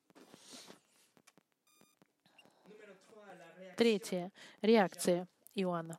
Третья 3.77 4.31
реакция 4.61 5.27
Иоанна. 5.55 5.99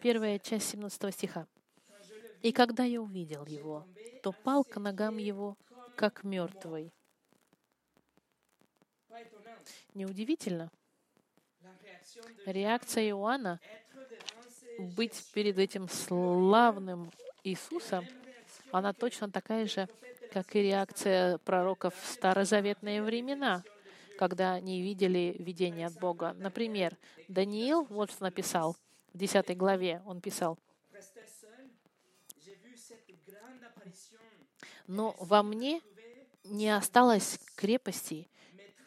Первая 0.00 0.38
часть 0.38 0.70
17 0.70 1.12
стиха. 1.12 1.46
«И 2.42 2.52
когда 2.52 2.84
я 2.84 3.02
увидел 3.02 3.44
его, 3.44 3.86
то 4.22 4.32
пал 4.32 4.64
к 4.64 4.78
ногам 4.78 5.18
его, 5.18 5.56
как 5.96 6.24
мертвый». 6.24 6.92
Неудивительно. 9.94 10.70
Реакция 12.46 13.08
Иоанна 13.10 13.60
быть 14.80 15.24
перед 15.32 15.58
этим 15.58 15.88
славным 15.88 17.10
Иисусом, 17.44 18.06
она 18.72 18.92
точно 18.92 19.30
такая 19.30 19.66
же, 19.66 19.88
как 20.32 20.54
и 20.54 20.62
реакция 20.62 21.38
пророков 21.38 21.94
в 22.00 22.06
старозаветные 22.06 23.02
времена, 23.02 23.64
когда 24.18 24.52
они 24.52 24.82
видели 24.82 25.36
видение 25.38 25.86
от 25.86 25.98
Бога. 25.98 26.34
Например, 26.38 26.96
Даниил 27.28 27.84
вот 27.84 28.10
что 28.10 28.24
написал 28.24 28.76
в 29.12 29.18
10 29.18 29.56
главе. 29.56 30.02
Он 30.06 30.20
писал, 30.20 30.58
«Но 34.86 35.16
во 35.18 35.42
мне 35.42 35.80
не 36.44 36.68
осталось 36.68 37.38
крепости, 37.54 38.28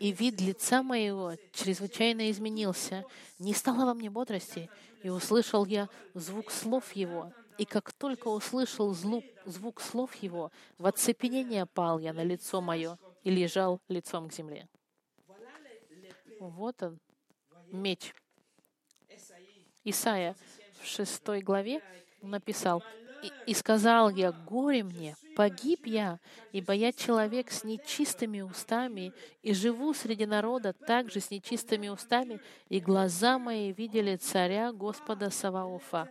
и 0.03 0.11
вид 0.11 0.41
лица 0.41 0.83
моего 0.83 1.37
чрезвычайно 1.53 2.29
изменился. 2.29 3.05
Не 3.39 3.53
стало 3.53 3.85
во 3.85 3.93
мне 3.93 4.09
бодрости, 4.09 4.69
и 5.01 5.07
услышал 5.07 5.65
я 5.65 5.87
звук 6.13 6.51
слов 6.51 6.91
его. 6.91 7.31
И 7.57 7.63
как 7.63 7.93
только 7.93 8.27
услышал 8.27 8.93
звук, 8.93 9.23
звук 9.45 9.79
слов 9.79 10.13
его, 10.15 10.51
в 10.77 10.87
оцепенение 10.87 11.65
пал 11.65 11.99
я 11.99 12.11
на 12.11 12.21
лицо 12.21 12.59
мое 12.59 12.99
и 13.23 13.31
лежал 13.31 13.79
лицом 13.87 14.27
к 14.27 14.33
земле. 14.33 14.67
Вот 16.41 16.83
он, 16.83 16.99
меч. 17.71 18.13
Исайя 19.85 20.35
в 20.81 20.85
шестой 20.85 21.39
главе 21.39 21.81
написал, 22.21 22.83
и, 23.23 23.31
«И 23.47 23.53
сказал 23.53 24.09
я, 24.09 24.31
горе 24.31 24.83
мне, 24.83 25.15
погиб 25.35 25.85
я, 25.85 26.19
ибо 26.51 26.73
я 26.73 26.91
человек 26.91 27.51
с 27.51 27.63
нечистыми 27.63 28.41
устами, 28.41 29.13
и 29.41 29.53
живу 29.53 29.93
среди 29.93 30.25
народа 30.25 30.73
также 30.73 31.21
с 31.21 31.31
нечистыми 31.31 31.87
устами, 31.87 32.41
и 32.67 32.79
глаза 32.79 33.39
мои 33.39 33.71
видели 33.71 34.17
царя 34.17 34.71
Господа 34.73 35.29
Саваофа». 35.29 36.09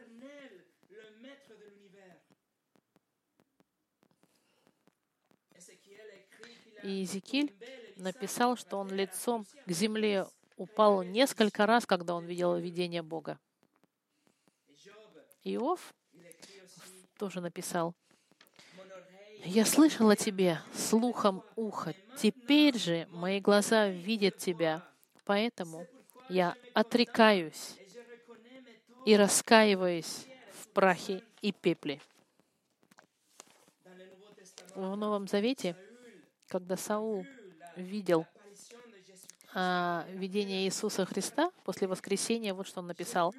И 6.82 6.88
Иезекииль 6.88 7.54
написал, 7.96 8.56
что 8.56 8.78
он 8.78 8.90
лицом 8.90 9.46
к 9.66 9.70
земле 9.70 10.26
упал 10.56 11.02
несколько 11.04 11.64
раз, 11.64 11.86
когда 11.86 12.14
он 12.14 12.24
видел 12.24 12.56
видение 12.56 13.02
Бога. 13.02 13.38
Иов 15.44 15.94
тоже 17.18 17.40
написал, 17.40 17.94
«Я 19.44 19.64
слышал 19.64 20.08
о 20.08 20.16
тебе 20.16 20.60
слухом 20.74 21.42
уха, 21.56 21.94
теперь 22.16 22.78
же 22.78 23.08
мои 23.10 23.40
глаза 23.40 23.88
видят 23.88 24.38
тебя, 24.38 24.82
поэтому 25.24 25.86
я 26.28 26.54
отрекаюсь 26.74 27.76
и 29.04 29.16
раскаиваюсь 29.16 30.26
в 30.60 30.68
прахе 30.68 31.22
и 31.40 31.52
пепле». 31.52 32.00
В 34.74 34.96
Новом 34.96 35.28
Завете, 35.28 35.76
когда 36.48 36.76
Саул 36.76 37.26
видел 37.76 38.26
а, 39.54 40.06
видение 40.10 40.64
Иисуса 40.64 41.04
Христа 41.04 41.50
после 41.64 41.86
воскресения, 41.86 42.54
вот 42.54 42.66
что 42.66 42.80
он 42.80 42.86
написал. 42.86 43.34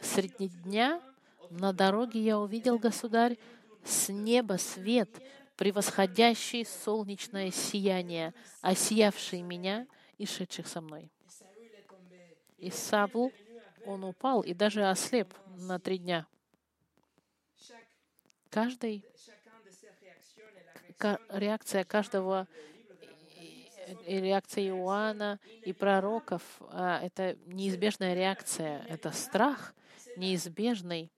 «Среди 0.00 0.48
дня 0.48 1.02
на 1.50 1.72
дороге 1.72 2.20
я 2.22 2.38
увидел, 2.38 2.78
государь, 2.78 3.36
с 3.84 4.08
неба 4.08 4.54
свет, 4.54 5.10
превосходящий 5.56 6.64
солнечное 6.64 7.50
сияние, 7.50 8.32
осиявший 8.60 9.42
меня 9.42 9.86
и 10.16 10.26
шедших 10.26 10.66
со 10.66 10.80
мной. 10.80 11.10
И 12.58 12.70
Савл, 12.70 13.32
он 13.86 14.04
упал 14.04 14.42
и 14.42 14.54
даже 14.54 14.88
ослеп 14.88 15.34
на 15.56 15.78
три 15.78 15.98
дня. 15.98 16.26
Каждый, 18.50 19.04
реакция 21.30 21.84
каждого 21.84 22.46
и 24.06 24.20
реакция 24.20 24.68
Иоанна 24.68 25.40
и 25.64 25.72
пророков 25.72 26.42
а,— 26.60 27.00
это 27.02 27.36
неизбежная 27.46 28.14
реакция, 28.14 28.84
это 28.88 29.10
страх 29.10 29.74
неизбежный, 30.16 31.10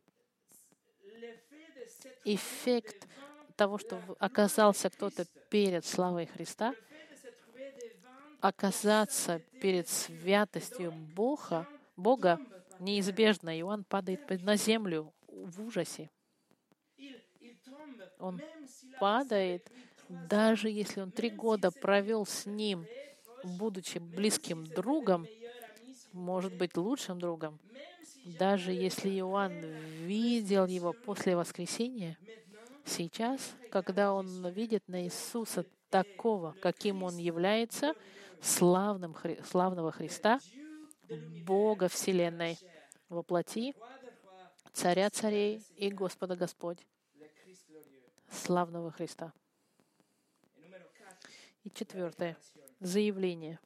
эффект 2.24 3.08
того, 3.56 3.78
что 3.78 4.00
оказался 4.18 4.90
кто-то 4.90 5.26
перед 5.50 5.84
славой 5.84 6.26
Христа, 6.26 6.74
оказаться 8.40 9.40
перед 9.60 9.88
святостью 9.88 10.92
Бога, 10.92 11.68
Бога 11.96 12.40
неизбежно. 12.80 13.58
Иоанн 13.58 13.84
падает 13.84 14.28
на 14.42 14.56
землю 14.56 15.12
в 15.28 15.62
ужасе. 15.62 16.10
Он 18.18 18.40
падает, 18.98 19.70
даже 20.08 20.68
если 20.68 21.00
он 21.00 21.10
три 21.10 21.30
года 21.30 21.70
провел 21.70 22.26
с 22.26 22.46
ним, 22.46 22.86
будучи 23.44 23.98
близким 23.98 24.64
другом, 24.64 25.26
может 26.12 26.54
быть, 26.54 26.76
лучшим 26.76 27.18
другом, 27.18 27.58
даже 28.24 28.72
если 28.72 29.08
Иоанн 29.18 29.60
видел 30.04 30.66
его 30.66 30.92
после 30.92 31.36
воскресения, 31.36 32.16
сейчас, 32.84 33.40
когда 33.70 34.12
он 34.12 34.48
видит 34.48 34.86
на 34.88 35.04
Иисуса 35.04 35.64
такого, 35.90 36.54
каким 36.60 37.02
он 37.02 37.16
является, 37.16 37.94
славным, 38.40 39.16
славного 39.44 39.92
Христа, 39.92 40.40
Бога 41.44 41.88
Вселенной, 41.88 42.58
воплоти, 43.08 43.74
Царя 44.72 45.10
царей 45.10 45.62
и 45.76 45.90
Господа 45.90 46.34
Господь, 46.34 46.78
славного 48.30 48.90
Христа. 48.90 49.34
И 51.62 51.70
четвертое. 51.70 52.38
Заявление. 52.80 53.60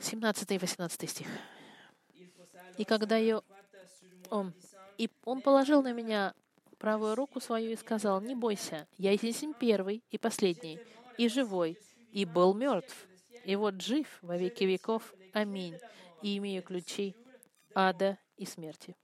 17 0.00 0.50
и 0.52 0.58
18 0.58 1.10
стих. 1.10 1.26
И 2.78 2.84
когда 2.84 3.16
я... 3.16 3.42
Он, 4.30 4.54
и 4.96 5.10
он 5.24 5.42
положил 5.42 5.82
на 5.82 5.92
меня 5.92 6.34
правую 6.78 7.14
руку 7.14 7.40
свою 7.40 7.72
и 7.72 7.76
сказал, 7.76 8.20
«Не 8.20 8.34
бойся, 8.34 8.86
я 8.96 9.12
есть 9.12 9.44
первый 9.58 10.02
и 10.10 10.18
последний, 10.18 10.80
и 11.18 11.28
живой, 11.28 11.78
и 12.12 12.24
был 12.24 12.54
мертв, 12.54 13.06
и 13.44 13.54
вот 13.56 13.80
жив 13.82 14.06
во 14.22 14.36
веки 14.36 14.64
веков. 14.64 15.14
Аминь. 15.32 15.76
И 16.22 16.38
имею 16.38 16.62
ключи 16.62 17.14
ада 17.74 18.18
и 18.36 18.46
смерти». 18.46 18.96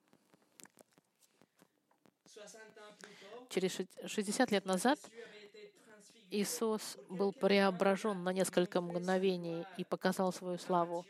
Через 3.49 3.79
60 4.07 4.51
лет 4.51 4.65
назад 4.65 4.99
Иисус 6.31 6.99
был 7.09 7.33
преображен 7.33 8.25
на 8.25 8.33
несколько 8.33 8.81
мгновений 8.81 9.65
и 9.77 9.85
показал 9.85 10.33
свою 10.33 10.59
славу 10.59 11.07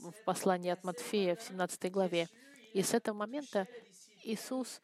в 0.00 0.24
послании 0.24 0.70
от 0.70 0.84
Матфея 0.84 1.34
в 1.34 1.42
17 1.42 1.90
главе. 1.90 2.28
И 2.72 2.82
с 2.82 2.94
этого 2.94 3.16
момента 3.16 3.66
Иисус 4.22 4.80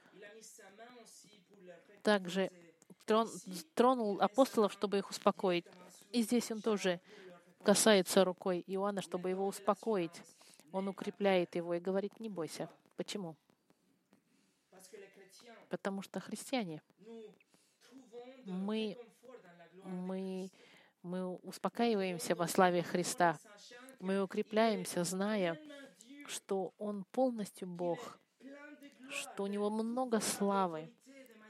также 2.03 2.51
тронул 3.75 4.21
апостолов, 4.21 4.73
чтобы 4.73 4.99
их 4.99 5.11
успокоить. 5.11 5.67
И 6.11 6.23
здесь 6.23 6.51
он 6.51 6.61
тоже 6.61 7.01
касается 7.63 8.25
рукой 8.25 8.65
Иоанна, 8.67 9.03
чтобы 9.03 9.31
его 9.31 9.47
успокоить. 9.47 10.23
Он 10.73 10.89
укрепляет 10.89 11.55
его 11.55 11.75
и 11.75 11.81
говорит, 11.81 12.19
не 12.19 12.29
бойся. 12.29 12.69
Почему? 12.97 13.37
Потому 15.69 16.03
что 16.03 16.21
христиане, 16.21 16.83
мы 18.45 18.97
мы 19.85 20.51
Мы 21.05 21.37
успокаиваемся 21.43 22.35
во 22.35 22.49
славе 22.49 22.83
Христа. 22.83 23.39
Мы 24.01 24.23
укрепляемся, 24.23 25.05
зная, 25.05 25.61
что 26.27 26.73
Он 26.79 27.05
полностью 27.13 27.69
Бог, 27.69 28.19
что 29.11 29.43
у 29.43 29.47
Него 29.47 29.69
много 29.69 30.21
славы 30.21 30.91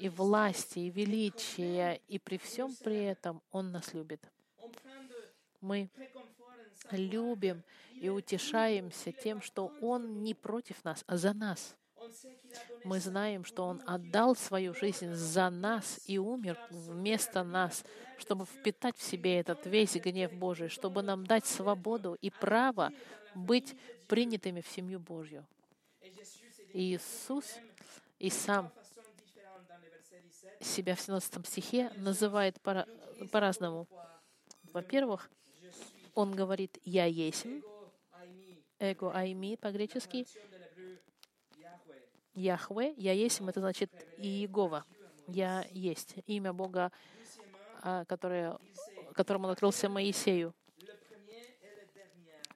и 0.00 0.08
власти, 0.08 0.80
и 0.80 0.90
величия, 0.90 2.00
и 2.08 2.18
при 2.18 2.36
всем 2.36 2.74
при 2.82 3.04
этом 3.04 3.42
Он 3.52 3.70
нас 3.70 3.94
любит. 3.94 4.28
Мы 5.60 5.88
любим 6.90 7.62
и 7.92 8.08
утешаемся 8.08 9.12
тем, 9.12 9.40
что 9.40 9.70
Он 9.80 10.20
не 10.24 10.34
против 10.34 10.82
нас, 10.84 11.04
а 11.06 11.16
за 11.16 11.32
нас. 11.32 11.76
Мы 12.84 13.00
знаем, 13.00 13.44
что 13.44 13.64
Он 13.64 13.82
отдал 13.86 14.36
свою 14.36 14.74
жизнь 14.74 15.12
за 15.12 15.50
нас 15.50 16.00
и 16.06 16.18
умер 16.18 16.58
вместо 16.70 17.42
нас, 17.42 17.84
чтобы 18.18 18.44
впитать 18.44 18.96
в 18.96 19.02
себе 19.02 19.40
этот 19.40 19.66
весь 19.66 19.94
гнев 19.94 20.32
Божий, 20.32 20.68
чтобы 20.68 21.02
нам 21.02 21.26
дать 21.26 21.46
свободу 21.46 22.16
и 22.20 22.30
право 22.30 22.92
быть 23.34 23.74
принятыми 24.06 24.60
в 24.60 24.68
семью 24.68 25.00
Божью. 25.00 25.46
Иисус 26.72 27.44
и 28.18 28.30
сам 28.30 28.70
себя 30.60 30.94
в 30.94 31.00
17 31.00 31.46
стихе 31.46 31.90
называет 31.96 32.60
по- 32.60 32.86
по-разному. 33.30 33.86
Во-первых, 34.72 35.30
он 36.14 36.34
говорит 36.34 36.78
«Я 36.84 37.04
есть», 37.06 37.46
«эго 38.78 39.12
айми» 39.14 39.56
по-гречески, 39.56 40.26
Яхве, 42.34 42.94
я 42.96 43.12
есть, 43.12 43.40
это 43.40 43.60
значит 43.60 43.90
Иегова. 44.18 44.84
Я 45.28 45.66
есть. 45.70 46.14
Имя 46.26 46.52
Бога, 46.52 46.90
а, 47.82 48.04
которое, 48.04 48.58
которым 49.14 49.44
он 49.44 49.50
открылся 49.52 49.88
Моисею. 49.88 50.54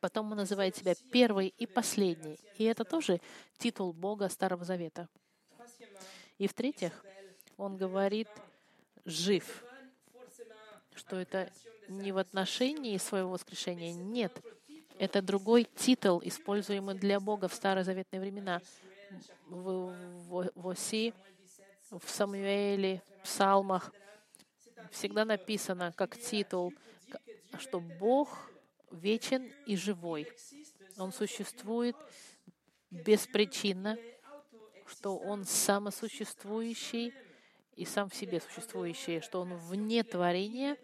Потом 0.01 0.31
он 0.31 0.39
называет 0.39 0.77
себя 0.77 0.95
первый 1.11 1.55
и 1.59 1.67
последний. 1.67 2.39
И 2.57 2.65
это 2.65 2.85
тоже 2.85 3.21
титул 3.57 3.93
Бога 3.93 4.29
Старого 4.29 4.65
Завета. 4.65 5.09
И 6.39 6.47
в-третьих, 6.47 7.05
он 7.57 7.77
говорит 7.77 8.29
«жив», 9.05 9.65
что 10.95 11.17
это 11.17 11.51
не 11.89 12.13
в 12.13 12.19
отношении 12.19 12.97
своего 12.99 13.31
воскрешения. 13.31 13.93
Нет, 13.93 14.41
это 14.99 15.21
другой 15.23 15.65
титул, 15.65 16.21
используемый 16.25 16.95
для 16.95 17.19
Бога 17.19 17.49
в 17.49 17.55
старозаветные 17.55 18.21
времена 18.21 18.61
в, 19.47 20.51
в, 20.55 20.69
Оси, 20.69 21.15
в 21.91 22.09
Самуэле, 22.09 23.03
в 23.21 23.23
Псалмах 23.25 23.93
всегда 24.91 25.25
написано 25.25 25.93
как 25.97 26.17
титул, 26.17 26.73
что 27.59 27.81
Бог 27.81 28.51
вечен 28.91 29.51
и 29.67 29.77
живой. 29.77 30.31
Он 30.97 31.13
существует 31.13 31.97
беспричинно, 32.91 33.99
что 34.87 35.17
Он 35.17 35.45
самосуществующий 35.45 37.13
и 37.77 37.85
сам 37.85 38.09
в 38.09 38.15
себе 38.15 38.41
существующий, 38.41 39.21
что 39.21 39.41
Он 39.41 39.55
вне 39.55 40.03
творения, 40.03 40.77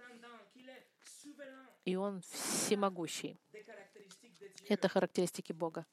и 1.84 1.96
Он 1.96 2.20
всемогущий. 2.22 3.38
Это 4.68 4.88
характеристики 4.88 5.52
Бога. 5.52 5.86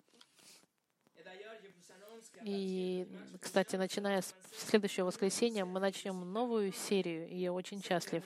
И, 2.43 3.07
кстати, 3.39 3.75
начиная 3.75 4.21
с 4.21 4.33
следующего 4.57 5.05
воскресенья, 5.05 5.63
мы 5.63 5.79
начнем 5.79 6.19
новую 6.33 6.71
серию, 6.71 7.29
и 7.29 7.37
я 7.37 7.53
очень 7.53 7.83
счастлив 7.83 8.23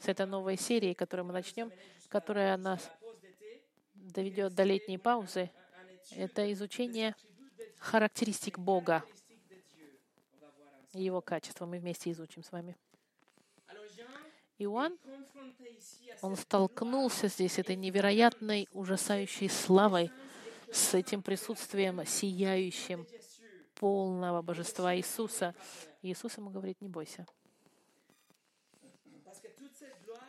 с 0.00 0.08
этой 0.08 0.26
новой 0.26 0.56
серией, 0.56 0.94
которую 0.94 1.26
мы 1.26 1.32
начнем, 1.32 1.70
которая 2.08 2.56
нас 2.56 2.90
доведет 3.94 4.54
до 4.54 4.64
летней 4.64 4.96
паузы. 4.96 5.50
Это 6.12 6.50
изучение 6.52 7.14
характеристик 7.78 8.58
Бога 8.58 9.04
и 10.94 11.02
Его 11.02 11.20
качества. 11.20 11.66
Мы 11.66 11.78
вместе 11.78 12.10
изучим 12.10 12.42
с 12.42 12.52
вами. 12.52 12.76
Иоанн, 14.58 14.98
он 16.22 16.36
столкнулся 16.36 17.28
здесь 17.28 17.58
этой 17.58 17.76
невероятной, 17.76 18.68
ужасающей 18.72 19.48
славой, 19.48 20.10
с 20.72 20.94
этим 20.94 21.22
присутствием 21.22 22.04
сияющим 22.06 23.06
полного 23.80 24.42
божества 24.42 24.94
Иисуса. 24.94 25.54
И 26.02 26.12
Иисус 26.12 26.36
ему 26.36 26.50
говорит, 26.50 26.82
не 26.82 26.88
бойся. 26.88 27.26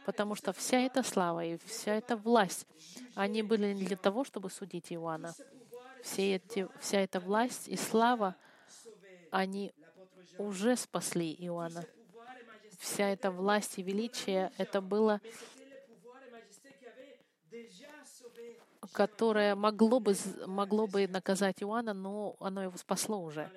Потому 0.05 0.35
что 0.35 0.53
вся 0.53 0.79
эта 0.79 1.03
слава 1.03 1.43
и 1.43 1.57
вся 1.65 1.95
эта 1.95 2.15
власть, 2.15 2.65
они 3.13 3.43
были 3.43 3.73
не 3.73 3.83
для 3.83 3.97
того, 3.97 4.23
чтобы 4.23 4.49
судить 4.49 4.93
Иоанна. 4.93 5.35
Все 6.01 6.35
эти, 6.35 6.67
вся 6.79 7.01
эта 7.01 7.19
власть 7.19 7.67
и 7.67 7.75
слава, 7.75 8.35
они 9.31 9.73
уже 10.37 10.77
спасли 10.77 11.35
Иоанна. 11.45 11.85
Вся 12.79 13.09
эта 13.09 13.31
власть 13.31 13.77
и 13.77 13.83
величие, 13.83 14.51
это 14.57 14.79
было 14.81 15.19
которое 18.91 19.55
могло 19.55 19.99
бы, 19.99 20.15
могло 20.45 20.87
бы 20.87 21.07
наказать 21.07 21.61
Иоанна, 21.63 21.93
но 21.93 22.35
оно 22.39 22.63
его 22.63 22.77
спасло 22.77 23.21
уже. 23.21 23.49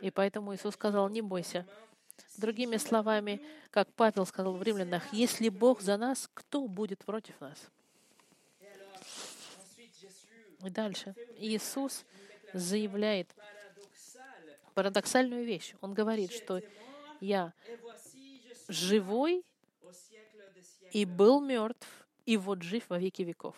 И 0.00 0.10
поэтому 0.10 0.54
Иисус 0.54 0.74
сказал, 0.74 1.08
не 1.08 1.22
бойся. 1.22 1.66
Другими 2.36 2.76
словами, 2.76 3.40
как 3.70 3.92
Павел 3.94 4.26
сказал 4.26 4.54
в 4.54 4.62
Римлянах, 4.62 5.12
если 5.12 5.48
Бог 5.48 5.80
за 5.80 5.96
нас, 5.96 6.28
кто 6.34 6.66
будет 6.66 7.04
против 7.04 7.40
нас? 7.40 7.58
И 10.64 10.70
дальше. 10.70 11.14
Иисус 11.38 12.04
заявляет 12.52 13.34
парадоксальную 14.74 15.44
вещь. 15.44 15.74
Он 15.80 15.94
говорит, 15.94 16.32
что 16.32 16.60
я 17.20 17.52
живой 18.68 19.44
и 20.92 21.04
был 21.04 21.40
мертв, 21.40 21.86
и 22.24 22.36
вот 22.36 22.62
жив 22.62 22.84
во 22.88 22.98
веки 22.98 23.22
веков. 23.22 23.56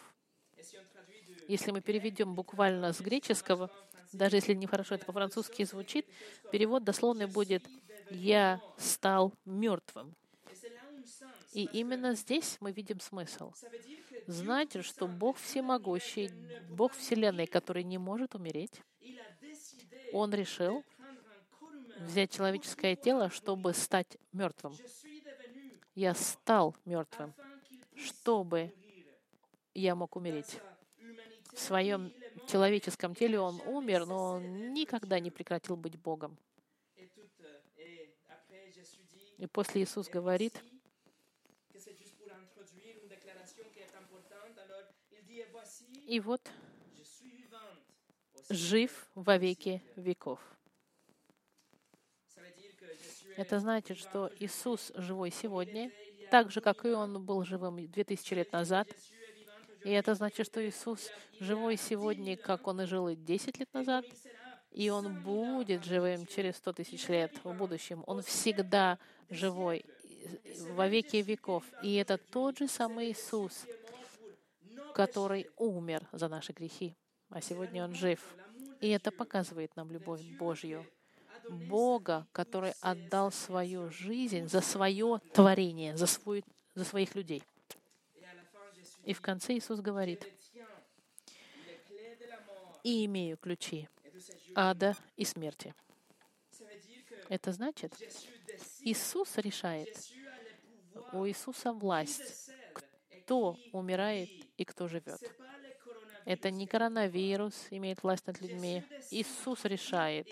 Если 1.49 1.71
мы 1.71 1.81
переведем 1.81 2.35
буквально 2.35 2.93
с 2.93 3.01
греческого, 3.01 3.71
даже 4.13 4.37
если 4.37 4.53
нехорошо 4.53 4.97
это 4.97 5.07
по-французски 5.07 5.65
звучит, 5.65 6.07
перевод 6.53 6.85
дословный 6.85 7.27
будет 7.27 7.65
«Я 8.11 8.61
стал 8.77 9.33
мертвым». 9.47 10.15
И 11.55 11.65
именно 11.65 12.15
здесь 12.15 12.59
мы 12.61 12.71
видим 12.71 13.01
смысл. 13.01 13.53
Знаете, 14.27 14.83
что 14.83 15.09
Бог 15.09 15.39
всемогущий, 15.39 16.31
Бог 16.69 16.93
Вселенной, 16.93 17.47
который 17.47 17.83
не 17.83 17.97
может 17.97 18.35
умереть, 18.35 18.83
Он 20.13 20.35
решил 20.35 20.85
взять 22.01 22.31
человеческое 22.31 22.95
тело, 22.95 23.31
чтобы 23.31 23.73
стать 23.73 24.19
мертвым. 24.33 24.77
Я 25.95 26.13
стал 26.13 26.77
мертвым, 26.85 27.33
чтобы 27.97 28.75
я 29.75 29.95
мог 29.95 30.15
умереть 30.15 30.61
в 31.59 31.61
своем 31.61 32.13
человеческом 32.47 33.17
теле 33.17 33.41
он 33.41 33.61
умер, 33.67 34.07
но 34.07 34.35
он 34.35 34.73
никогда 34.73 35.19
не 35.19 35.31
прекратил 35.31 35.77
быть 35.77 35.99
Богом. 35.99 36.39
И 39.39 39.47
после 39.47 39.83
Иисус 39.83 40.09
говорит, 40.09 40.63
и 46.07 46.21
вот 46.21 46.41
жив 48.49 49.11
во 49.15 49.37
веки 49.37 49.83
веков. 49.97 50.41
Это 53.37 53.61
значит, 53.61 53.99
что 53.99 54.31
Иисус 54.39 54.93
живой 54.95 55.31
сегодня, 55.31 55.91
так 56.31 56.51
же, 56.51 56.61
как 56.61 56.85
и 56.85 56.89
Он 56.89 57.25
был 57.25 57.45
живым 57.45 57.77
2000 57.91 58.35
лет 58.35 58.53
назад, 58.53 58.89
и 59.85 59.91
это 59.91 60.15
значит, 60.15 60.47
что 60.47 60.67
Иисус 60.67 61.11
живой 61.41 61.77
сегодня, 61.77 62.37
как 62.37 62.67
Он 62.67 62.81
и 62.81 62.87
жил 62.87 63.09
и 63.09 63.17
10 63.17 63.59
лет 63.59 63.73
назад, 63.73 64.05
и 64.71 64.91
Он 64.91 65.23
будет 65.23 65.85
живым 65.85 66.27
через 66.27 66.57
100 66.57 66.73
тысяч 66.75 67.09
лет 67.09 67.33
в 67.45 67.53
будущем. 67.53 68.03
Он 68.07 68.23
всегда 68.23 68.99
живой 69.31 69.85
во 70.71 70.89
веки 70.89 71.17
веков. 71.19 71.65
И 71.83 71.95
это 71.95 72.19
тот 72.19 72.59
же 72.59 72.69
самый 72.69 73.13
Иисус, 73.13 73.67
который 74.95 75.49
умер 75.57 76.07
за 76.13 76.29
наши 76.29 76.53
грехи, 76.53 76.97
а 77.31 77.41
сегодня 77.41 77.85
Он 77.85 77.95
жив. 77.95 78.21
И 78.81 78.89
это 78.89 79.11
показывает 79.11 79.75
нам 79.77 79.91
любовь 79.91 80.23
Божью. 80.39 80.85
Бога, 81.49 82.27
который 82.33 82.75
отдал 82.81 83.33
свою 83.33 83.91
жизнь 83.91 84.49
за 84.49 84.61
свое 84.61 85.21
творение, 85.33 85.97
за, 85.97 86.07
свой, 86.07 86.45
за 86.75 86.85
своих 86.85 87.15
людей. 87.15 87.43
И 89.09 89.15
в 89.15 89.23
конце 89.23 89.55
Иисус 89.55 89.81
говорит, 89.81 90.31
«И 92.85 93.07
имею 93.07 93.39
ключи 93.39 93.89
ада 94.55 94.95
и 95.17 95.25
смерти». 95.25 95.75
Это 97.31 97.53
значит, 97.53 97.95
Иисус 98.81 99.39
решает, 99.39 99.89
у 101.15 101.27
Иисуса 101.27 101.73
власть, 101.73 102.51
кто 103.15 103.57
умирает 103.73 104.29
и 104.59 104.67
кто 104.67 104.89
живет. 104.89 105.23
Это 106.27 106.51
не 106.51 106.67
коронавирус 106.67 107.69
имеет 107.71 108.03
власть 108.03 108.27
над 108.27 108.43
людьми. 108.43 108.85
Иисус 109.11 109.65
решает, 109.65 110.29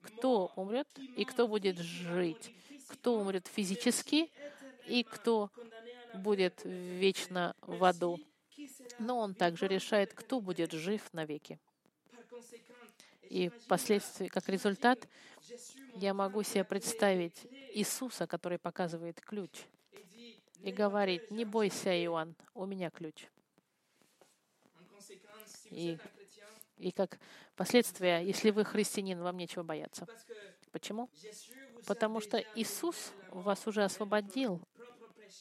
кто 0.00 0.52
умрет 0.56 0.88
и 1.18 1.26
кто 1.26 1.46
будет 1.46 1.76
жить, 1.76 2.54
кто 2.88 3.20
умрет 3.20 3.46
физически 3.46 4.30
и 4.86 5.02
кто 5.04 5.50
будет 6.16 6.60
вечно 6.64 7.54
в 7.60 7.84
аду. 7.84 8.18
Но 8.98 9.18
Он 9.18 9.34
также 9.34 9.68
решает, 9.68 10.12
кто 10.14 10.40
будет 10.40 10.72
жив 10.72 11.02
навеки. 11.12 11.58
И 13.22 13.48
впоследствии, 13.48 14.28
как 14.28 14.48
результат, 14.48 15.08
я 15.94 16.14
могу 16.14 16.42
себе 16.42 16.64
представить 16.64 17.46
Иисуса, 17.74 18.26
который 18.26 18.58
показывает 18.58 19.20
ключ 19.20 19.50
и 20.62 20.72
говорит, 20.72 21.30
не 21.30 21.44
бойся, 21.44 21.90
Иоанн, 22.04 22.34
у 22.54 22.66
меня 22.66 22.90
ключ. 22.90 23.26
И, 25.70 25.98
и 26.78 26.90
как 26.92 27.18
последствия, 27.56 28.20
если 28.20 28.50
вы 28.50 28.64
христианин, 28.64 29.20
вам 29.20 29.36
нечего 29.36 29.62
бояться. 29.62 30.06
Почему? 30.72 31.08
Потому 31.86 32.20
что 32.20 32.38
Иисус 32.54 33.12
вас 33.30 33.66
уже 33.66 33.84
освободил 33.84 34.60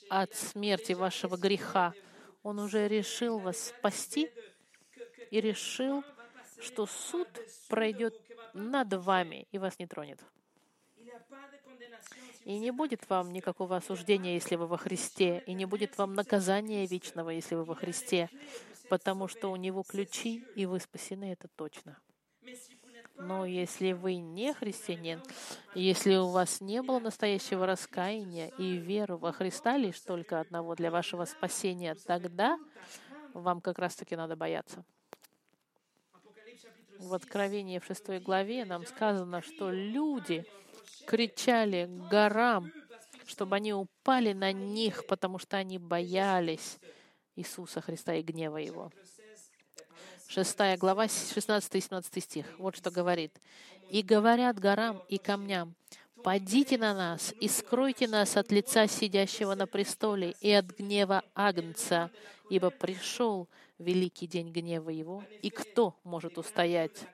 от 0.09 0.33
смерти 0.33 0.93
вашего 0.93 1.37
греха. 1.37 1.93
Он 2.43 2.59
уже 2.59 2.87
решил 2.87 3.39
вас 3.39 3.67
спасти 3.69 4.29
и 5.31 5.41
решил, 5.41 6.03
что 6.59 6.85
суд 6.85 7.27
пройдет 7.67 8.15
над 8.53 8.93
вами 8.93 9.47
и 9.51 9.57
вас 9.57 9.79
не 9.79 9.87
тронет. 9.87 10.19
И 12.45 12.59
не 12.59 12.71
будет 12.71 13.09
вам 13.09 13.33
никакого 13.33 13.75
осуждения, 13.75 14.35
если 14.35 14.55
вы 14.55 14.67
во 14.67 14.77
Христе, 14.77 15.43
и 15.47 15.53
не 15.53 15.65
будет 15.65 15.97
вам 15.97 16.13
наказания 16.13 16.85
вечного, 16.85 17.31
если 17.31 17.55
вы 17.55 17.63
во 17.63 17.73
Христе, 17.73 18.29
потому 18.87 19.27
что 19.27 19.51
у 19.51 19.55
Него 19.55 19.81
ключи, 19.81 20.45
и 20.55 20.67
вы 20.67 20.79
спасены, 20.79 21.31
это 21.31 21.47
точно. 21.47 21.97
Но 23.17 23.45
если 23.45 23.93
вы 23.93 24.15
не 24.15 24.53
христианин, 24.53 25.21
если 25.73 26.15
у 26.15 26.27
вас 26.27 26.59
не 26.59 26.81
было 26.81 26.99
настоящего 26.99 27.65
раскаяния 27.65 28.49
и 28.57 28.75
веры 28.75 29.17
во 29.17 29.31
Христа 29.31 29.77
лишь 29.77 29.99
только 30.01 30.39
одного 30.41 30.75
для 30.75 30.91
вашего 30.91 31.25
спасения, 31.25 31.95
тогда 32.05 32.57
вам 33.33 33.61
как 33.61 33.79
раз-таки 33.79 34.15
надо 34.15 34.35
бояться. 34.35 34.83
В 36.99 37.13
Откровении 37.13 37.79
в 37.79 37.85
шестой 37.85 38.19
главе 38.19 38.65
нам 38.65 38.85
сказано, 38.85 39.41
что 39.41 39.71
люди 39.71 40.45
кричали 41.05 41.87
горам, 42.09 42.71
чтобы 43.25 43.55
они 43.55 43.73
упали 43.73 44.33
на 44.33 44.51
них, 44.51 45.05
потому 45.07 45.39
что 45.39 45.57
они 45.57 45.77
боялись 45.77 46.79
Иисуса 47.35 47.81
Христа 47.81 48.15
и 48.15 48.23
гнева 48.23 48.57
Его. 48.57 48.91
Шестая 50.27 50.75
глава, 50.77 51.07
16 51.07 51.75
и 51.75 51.81
17 51.81 52.23
стих. 52.23 52.45
Вот 52.57 52.75
что 52.75 52.91
говорит. 52.91 53.39
«И 53.89 54.01
говорят 54.01 54.59
горам 54.59 55.01
и 55.07 55.17
камням, 55.17 55.75
«Падите 56.23 56.79
на 56.79 56.95
нас 56.95 57.35
и 57.39 57.47
скройте 57.47 58.07
нас 58.07 58.35
от 58.35 58.51
лица 58.51 58.87
сидящего 58.87 59.53
на 59.53 59.67
престоле 59.67 60.35
и 60.41 60.51
от 60.51 60.65
гнева 60.65 61.21
Агнца, 61.35 62.09
ибо 62.49 62.71
пришел 62.71 63.47
великий 63.77 64.25
день 64.25 64.51
гнева 64.51 64.89
Его, 64.89 65.23
и 65.43 65.51
кто 65.51 65.95
может 66.03 66.39
устоять?» 66.39 67.05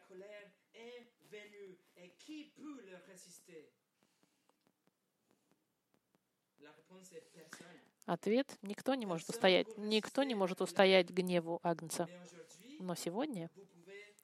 Ответ— 8.06 8.58
никто 8.62 8.96
не 8.96 9.06
может 9.06 9.30
устоять. 9.30 9.68
Никто 9.78 10.24
не 10.24 10.36
может 10.36 10.62
устоять 10.62 11.10
гневу 11.10 11.60
Агнца. 11.64 12.10
Но 12.82 12.96
сегодня 12.96 13.52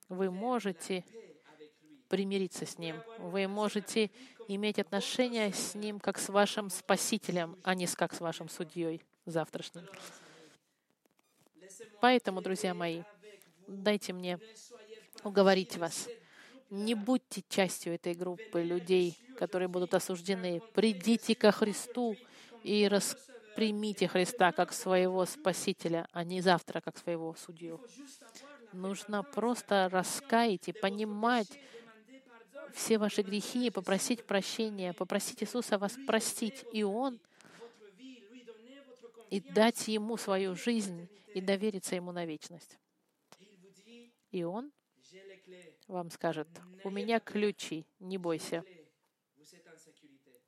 вы 0.09 0.31
можете 0.31 1.05
примириться 2.09 2.65
с 2.65 2.79
Ним. 2.79 2.95
Вы 3.19 3.47
можете 3.47 4.09
иметь 4.47 4.79
отношения 4.79 5.53
с 5.53 5.75
Ним 5.75 5.99
как 5.99 6.17
с 6.17 6.29
вашим 6.29 6.71
Спасителем, 6.71 7.55
а 7.63 7.75
не 7.75 7.85
как 7.85 8.15
с 8.15 8.19
вашим 8.19 8.49
судьей 8.49 9.03
завтрашним. 9.25 9.87
Поэтому, 12.01 12.41
друзья 12.41 12.73
мои, 12.73 13.03
дайте 13.67 14.11
мне 14.11 14.39
уговорить 15.23 15.77
вас. 15.77 16.09
Не 16.71 16.95
будьте 16.95 17.43
частью 17.47 17.93
этой 17.93 18.15
группы 18.15 18.63
людей, 18.63 19.17
которые 19.37 19.67
будут 19.67 19.93
осуждены. 19.93 20.61
Придите 20.73 21.35
ко 21.35 21.51
Христу 21.51 22.17
и 22.63 22.87
рас 22.87 23.15
примите 23.57 24.07
Христа 24.07 24.51
как 24.51 24.71
своего 24.71 25.25
Спасителя, 25.25 26.07
а 26.11 26.23
не 26.23 26.41
завтра 26.41 26.79
как 26.79 26.95
своего 26.95 27.33
судью. 27.33 27.81
Нужно 28.73 29.23
просто 29.23 29.89
раскаять 29.89 30.67
и 30.67 30.73
понимать 30.73 31.59
все 32.73 32.97
ваши 32.97 33.21
грехи 33.21 33.67
и 33.67 33.71
попросить 33.71 34.25
прощения, 34.25 34.93
попросить 34.93 35.41
Иисуса 35.41 35.77
вас 35.77 35.97
простить, 36.05 36.65
и 36.71 36.83
Он, 36.83 37.19
и 39.29 39.39
дать 39.39 39.87
Ему 39.87 40.17
свою 40.17 40.55
жизнь 40.55 41.09
и 41.33 41.41
довериться 41.41 41.95
Ему 41.95 42.11
на 42.11 42.25
вечность. 42.25 42.77
И 44.31 44.43
Он 44.43 44.71
вам 45.87 46.11
скажет, 46.11 46.47
у 46.83 46.89
меня 46.89 47.19
ключи, 47.19 47.85
не 47.99 48.17
бойся. 48.17 48.63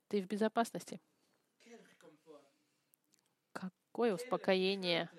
Ты 0.07 0.21
в 0.21 0.27
безопасности 0.27 0.99
какое 3.99 4.13
успокоение 4.13 5.09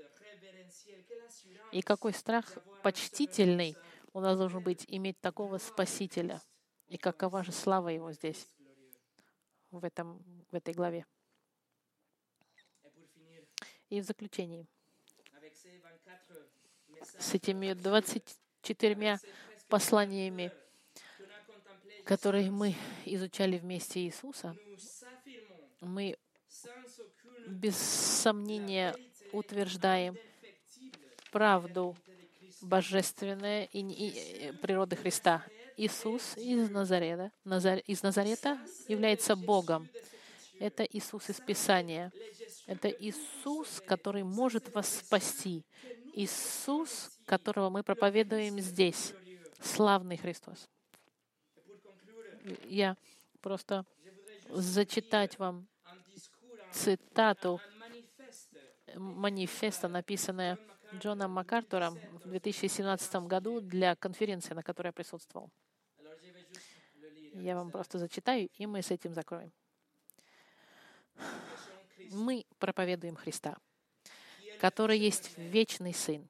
и 1.73 1.83
какой 1.83 2.13
страх 2.13 2.47
почтительный 2.83 3.77
у 4.13 4.21
нас 4.21 4.37
должен 4.37 4.63
быть 4.63 4.85
иметь 4.89 5.21
такого 5.21 5.59
Спасителя. 5.59 6.41
И 6.89 6.97
какова 6.97 7.45
же 7.45 7.53
слава 7.53 7.89
Его 7.89 8.13
здесь, 8.13 8.49
в, 9.71 9.85
этом, 9.85 10.23
в 10.51 10.55
этой 10.55 10.75
главе. 10.75 11.07
И 13.89 14.01
в 14.01 14.05
заключении, 14.05 14.67
с 17.19 17.35
этими 17.35 17.73
24 17.73 19.21
посланиями, 19.69 20.53
которые 22.05 22.51
мы 22.51 22.75
изучали 23.05 23.59
вместе 23.59 24.01
Иисуса, 24.01 24.57
мы 25.81 26.17
без 27.47 27.77
сомнения 27.77 28.95
утверждаем 29.33 30.17
правду 31.31 31.97
божественной 32.61 33.67
и, 33.73 33.81
и, 33.81 34.53
природы 34.53 34.97
Христа. 34.97 35.45
Иисус 35.77 36.37
из 36.37 36.71
Назарета, 36.71 37.33
Назар, 37.45 37.79
из 37.87 38.03
Назарета 38.03 38.59
является 38.89 39.35
Богом. 39.35 39.89
Это 40.59 40.83
Иисус 40.85 41.31
из 41.31 41.41
Писания. 41.41 42.13
Это 42.67 42.89
Иисус, 42.89 43.81
который 43.87 44.23
может 44.23 44.75
вас 44.75 44.99
спасти. 44.99 45.65
Иисус, 46.15 47.11
которого 47.25 47.71
мы 47.71 47.83
проповедуем 47.83 48.61
здесь. 48.61 49.15
Славный 49.61 50.19
Христос. 50.19 50.69
Я 52.65 52.97
просто 53.41 53.87
зачитать 54.51 55.39
вам 55.39 55.67
цитату 56.73 57.61
манифеста, 58.95 59.89
написанное 59.89 60.59
Джоном 60.95 61.33
МакАртуром 61.33 61.99
в 62.25 62.29
2017 62.29 63.27
году 63.27 63.61
для 63.61 63.95
конференции, 63.97 64.55
на 64.55 64.63
которой 64.63 64.89
я 64.89 64.93
присутствовал. 64.93 65.51
Я 67.35 67.55
вам 67.55 67.71
просто 67.71 67.99
зачитаю, 67.99 68.49
и 68.55 68.67
мы 68.67 68.83
с 68.83 68.91
этим 68.91 69.15
закроем. 69.15 69.53
Мы 72.11 72.45
проповедуем 72.59 73.17
Христа, 73.17 73.57
который 74.61 74.99
есть 74.99 75.37
вечный 75.39 75.95
Сын, 75.95 76.29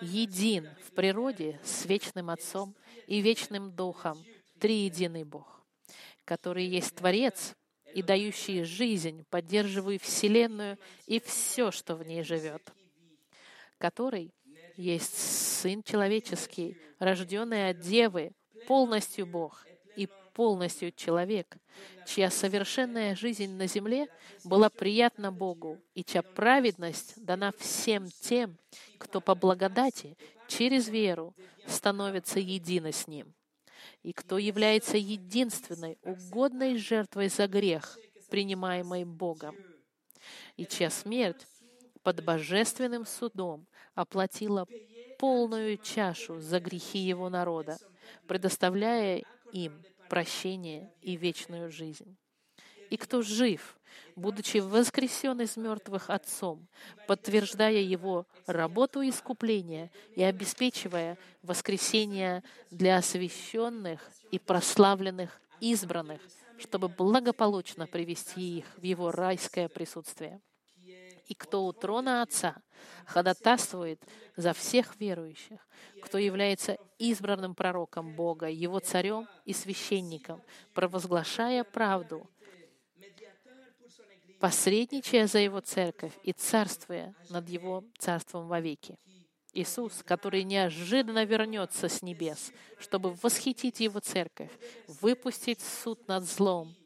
един 0.00 0.68
в 0.84 0.92
природе 0.92 1.58
с 1.64 1.86
вечным 1.86 2.30
Отцом 2.30 2.74
и 3.06 3.20
вечным 3.20 3.72
Духом, 3.74 4.22
триединый 4.58 5.24
Бог, 5.24 5.64
который 6.24 6.66
есть 6.66 6.94
Творец— 6.96 7.54
и 7.96 8.02
дающий 8.02 8.62
жизнь, 8.64 9.24
поддерживая 9.30 9.98
Вселенную 9.98 10.78
и 11.06 11.18
все, 11.18 11.70
что 11.70 11.96
в 11.96 12.06
ней 12.06 12.22
живет, 12.22 12.70
который 13.78 14.32
есть 14.76 15.16
Сын 15.60 15.82
человеческий, 15.82 16.76
рожденный 16.98 17.70
от 17.70 17.80
Девы, 17.80 18.32
полностью 18.66 19.26
Бог 19.26 19.66
и 19.96 20.08
полностью 20.34 20.92
человек, 20.92 21.56
чья 22.06 22.30
совершенная 22.30 23.16
жизнь 23.16 23.52
на 23.52 23.66
земле 23.66 24.08
была 24.44 24.68
приятна 24.68 25.32
Богу 25.32 25.80
и 25.94 26.04
чья 26.04 26.22
праведность 26.22 27.14
дана 27.24 27.52
всем 27.58 28.08
тем, 28.20 28.58
кто 28.98 29.20
по 29.20 29.34
благодати 29.34 30.16
через 30.46 30.88
веру 30.88 31.34
становится 31.66 32.38
едино 32.38 32.92
с 32.92 33.06
Ним. 33.06 33.34
И 34.02 34.12
кто 34.12 34.38
является 34.38 34.96
единственной 34.96 35.98
угодной 36.02 36.76
жертвой 36.76 37.28
за 37.28 37.46
грех, 37.48 37.98
принимаемой 38.28 39.04
Богом, 39.04 39.56
и 40.56 40.66
чья 40.66 40.90
смерть 40.90 41.46
под 42.06 42.22
божественным 42.22 43.04
судом 43.04 43.66
оплатила 43.96 44.68
полную 45.18 45.76
чашу 45.76 46.38
за 46.38 46.60
грехи 46.60 47.00
его 47.00 47.28
народа, 47.28 47.78
предоставляя 48.28 49.24
им 49.50 49.82
прощение 50.08 50.92
и 51.02 51.16
вечную 51.16 51.68
жизнь. 51.68 52.16
И 52.90 52.96
кто 52.96 53.22
жив, 53.22 53.76
будучи 54.14 54.58
воскресен 54.58 55.40
из 55.40 55.56
мертвых 55.56 56.08
Отцом, 56.08 56.68
подтверждая 57.08 57.80
Его 57.80 58.24
работу 58.46 59.00
искупления 59.02 59.90
и 60.14 60.22
обеспечивая 60.22 61.18
воскресение 61.42 62.44
для 62.70 62.98
освященных 62.98 64.00
и 64.30 64.38
прославленных 64.38 65.40
избранных, 65.58 66.20
чтобы 66.58 66.86
благополучно 66.86 67.88
привести 67.88 68.58
их 68.58 68.66
в 68.76 68.84
Его 68.84 69.10
райское 69.10 69.68
присутствие. 69.68 70.40
И 71.26 71.34
кто 71.34 71.66
у 71.66 71.72
трона 71.72 72.22
Отца 72.22 72.56
ходатайствует 73.04 74.00
за 74.36 74.52
всех 74.52 74.98
верующих, 75.00 75.66
кто 76.02 76.18
является 76.18 76.78
избранным 76.98 77.54
пророком 77.54 78.14
Бога, 78.14 78.48
Его 78.48 78.78
царем 78.78 79.28
и 79.44 79.52
священником, 79.52 80.40
провозглашая 80.72 81.64
правду, 81.64 82.30
посредничая 84.38 85.26
за 85.26 85.40
Его 85.40 85.60
церковь 85.60 86.12
и 86.22 86.32
царствуя 86.32 87.14
над 87.30 87.48
Его 87.48 87.84
царством 87.98 88.46
вовеки. 88.46 88.96
Иисус, 89.52 90.02
который 90.04 90.44
неожиданно 90.44 91.24
вернется 91.24 91.88
с 91.88 92.02
небес, 92.02 92.52
чтобы 92.78 93.14
восхитить 93.14 93.80
Его 93.80 94.00
церковь, 94.00 94.50
выпустить 95.00 95.60
суд 95.60 96.06
над 96.06 96.24
злом, 96.24 96.76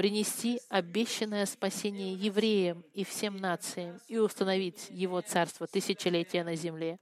принести 0.00 0.62
обещанное 0.70 1.44
спасение 1.44 2.14
евреям 2.14 2.82
и 2.94 3.04
всем 3.04 3.36
нациям 3.36 4.00
и 4.08 4.16
установить 4.16 4.86
Его 4.88 5.20
царство 5.20 5.66
тысячелетия 5.66 6.42
на 6.42 6.56
земле. 6.56 6.98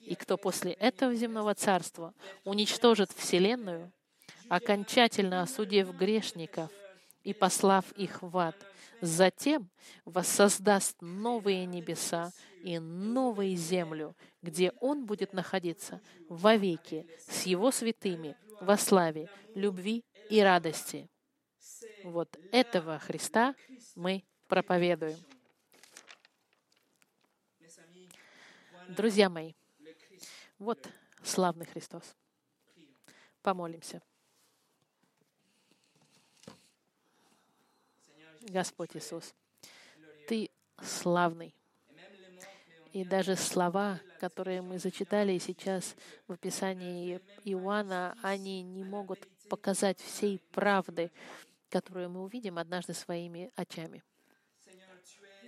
И 0.00 0.14
кто 0.14 0.36
после 0.36 0.72
этого 0.72 1.14
земного 1.14 1.54
царства 1.54 2.12
уничтожит 2.44 3.10
Вселенную, 3.16 3.90
окончательно 4.50 5.40
осудив 5.40 5.96
грешников 5.96 6.70
и 7.24 7.32
послав 7.32 7.90
их 7.92 8.20
в 8.20 8.36
ад— 8.36 8.54
Затем 9.00 9.70
воссоздаст 10.04 10.96
новые 11.00 11.66
небеса 11.66 12.32
и 12.62 12.78
новую 12.78 13.56
землю, 13.56 14.14
где 14.42 14.72
Он 14.80 15.06
будет 15.06 15.32
находиться 15.32 16.00
вовеки 16.28 17.06
с 17.28 17.44
Его 17.44 17.70
святыми 17.70 18.36
во 18.60 18.78
славе, 18.78 19.28
любви 19.54 20.04
и 20.30 20.40
радости. 20.40 21.08
Вот 22.04 22.38
этого 22.52 22.98
Христа 22.98 23.54
мы 23.94 24.24
проповедуем. 24.48 25.18
Друзья 28.88 29.28
мои, 29.28 29.54
вот 30.58 30.88
славный 31.22 31.66
Христос. 31.66 32.14
Помолимся. 33.42 34.00
Господь 38.42 38.96
Иисус, 38.96 39.34
Ты 40.28 40.50
славный. 40.80 41.54
И 42.92 43.04
даже 43.04 43.36
слова, 43.36 44.00
которые 44.20 44.62
мы 44.62 44.78
зачитали 44.78 45.36
сейчас 45.38 45.94
в 46.26 46.32
описании 46.32 47.20
Иоанна, 47.44 48.16
они 48.22 48.62
не 48.62 48.84
могут 48.84 49.26
показать 49.48 50.00
всей 50.00 50.38
правды, 50.52 51.10
которую 51.68 52.10
мы 52.10 52.22
увидим 52.22 52.58
однажды 52.58 52.94
своими 52.94 53.52
очами. 53.56 54.02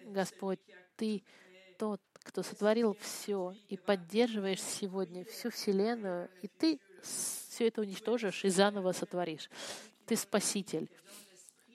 Господь, 0.04 0.60
Ты 0.96 1.22
тот, 1.78 2.00
кто 2.12 2.42
сотворил 2.42 2.94
все 2.94 3.54
и 3.68 3.76
поддерживаешь 3.76 4.62
сегодня 4.62 5.24
всю 5.24 5.50
Вселенную, 5.50 6.28
и 6.42 6.48
Ты 6.48 6.80
все 7.02 7.68
это 7.68 7.80
уничтожишь 7.82 8.44
и 8.44 8.48
заново 8.48 8.92
сотворишь. 8.92 9.50
Ты 10.06 10.16
Спаситель. 10.16 10.90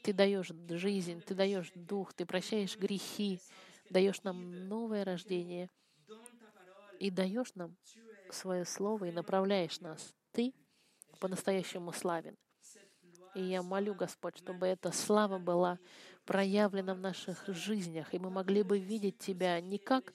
Ты 0.03 0.11
даешь 0.11 0.51
жизнь, 0.69 1.21
Ты 1.21 1.35
даешь 1.35 1.71
дух, 1.75 2.13
Ты 2.13 2.25
прощаешь 2.25 2.77
грехи, 2.77 3.39
даешь 3.89 4.23
нам 4.23 4.67
новое 4.67 5.05
рождение 5.05 5.69
и 6.99 7.09
даешь 7.09 7.53
нам 7.55 7.75
свое 8.29 8.65
слово 8.65 9.05
и 9.05 9.11
направляешь 9.11 9.79
нас. 9.79 10.13
Ты 10.31 10.53
по-настоящему 11.19 11.93
славен. 11.93 12.37
И 13.35 13.41
я 13.41 13.63
молю, 13.63 13.95
Господь, 13.95 14.37
чтобы 14.37 14.67
эта 14.67 14.91
слава 14.91 15.39
была 15.39 15.79
проявлена 16.25 16.93
в 16.93 16.99
наших 16.99 17.43
жизнях, 17.47 18.13
и 18.13 18.19
мы 18.19 18.29
могли 18.29 18.63
бы 18.63 18.79
видеть 18.79 19.17
Тебя 19.17 19.59
не 19.59 19.77
как 19.77 20.13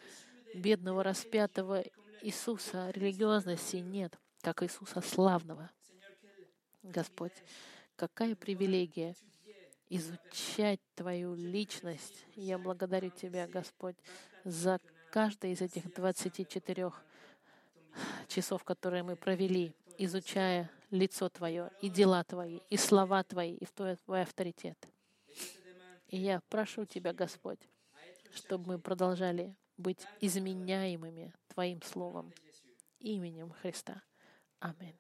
бедного 0.55 1.03
распятого 1.03 1.85
Иисуса 2.23 2.91
религиозности, 2.91 3.77
нет, 3.77 4.19
как 4.41 4.63
Иисуса 4.63 5.01
славного. 5.01 5.71
Господь, 6.83 7.33
какая 7.97 8.35
привилегия 8.35 9.15
изучать 9.91 10.81
Твою 10.95 11.35
личность. 11.35 12.25
Я 12.37 12.59
благодарю 12.59 13.11
Тебя, 13.11 13.47
Господь, 13.47 13.97
за 14.45 14.81
каждый 15.11 15.53
из 15.53 15.61
этих 15.61 15.93
24 15.95 16.93
часов, 18.29 18.65
которые 18.65 19.03
мы 19.03 19.17
провели, 19.17 19.73
изучая 19.97 20.71
лицо 20.91 21.29
Твое, 21.29 21.71
и 21.81 21.89
дела 21.89 22.25
Твои, 22.25 22.61
и 22.71 22.77
слова 22.77 23.23
Твои, 23.23 23.55
и 23.55 23.67
Твой, 23.67 23.97
твой 23.97 24.23
авторитет. 24.23 24.89
И 26.09 26.19
я 26.19 26.41
прошу 26.49 26.85
Тебя, 26.85 27.13
Господь, 27.13 27.61
чтобы 28.33 28.67
мы 28.67 28.79
продолжали 28.79 29.55
быть 29.77 30.07
изменяемыми 30.21 31.33
Твоим 31.49 31.83
Словом, 31.83 32.33
именем 32.99 33.51
Христа. 33.51 34.03
Аминь. 34.61 34.99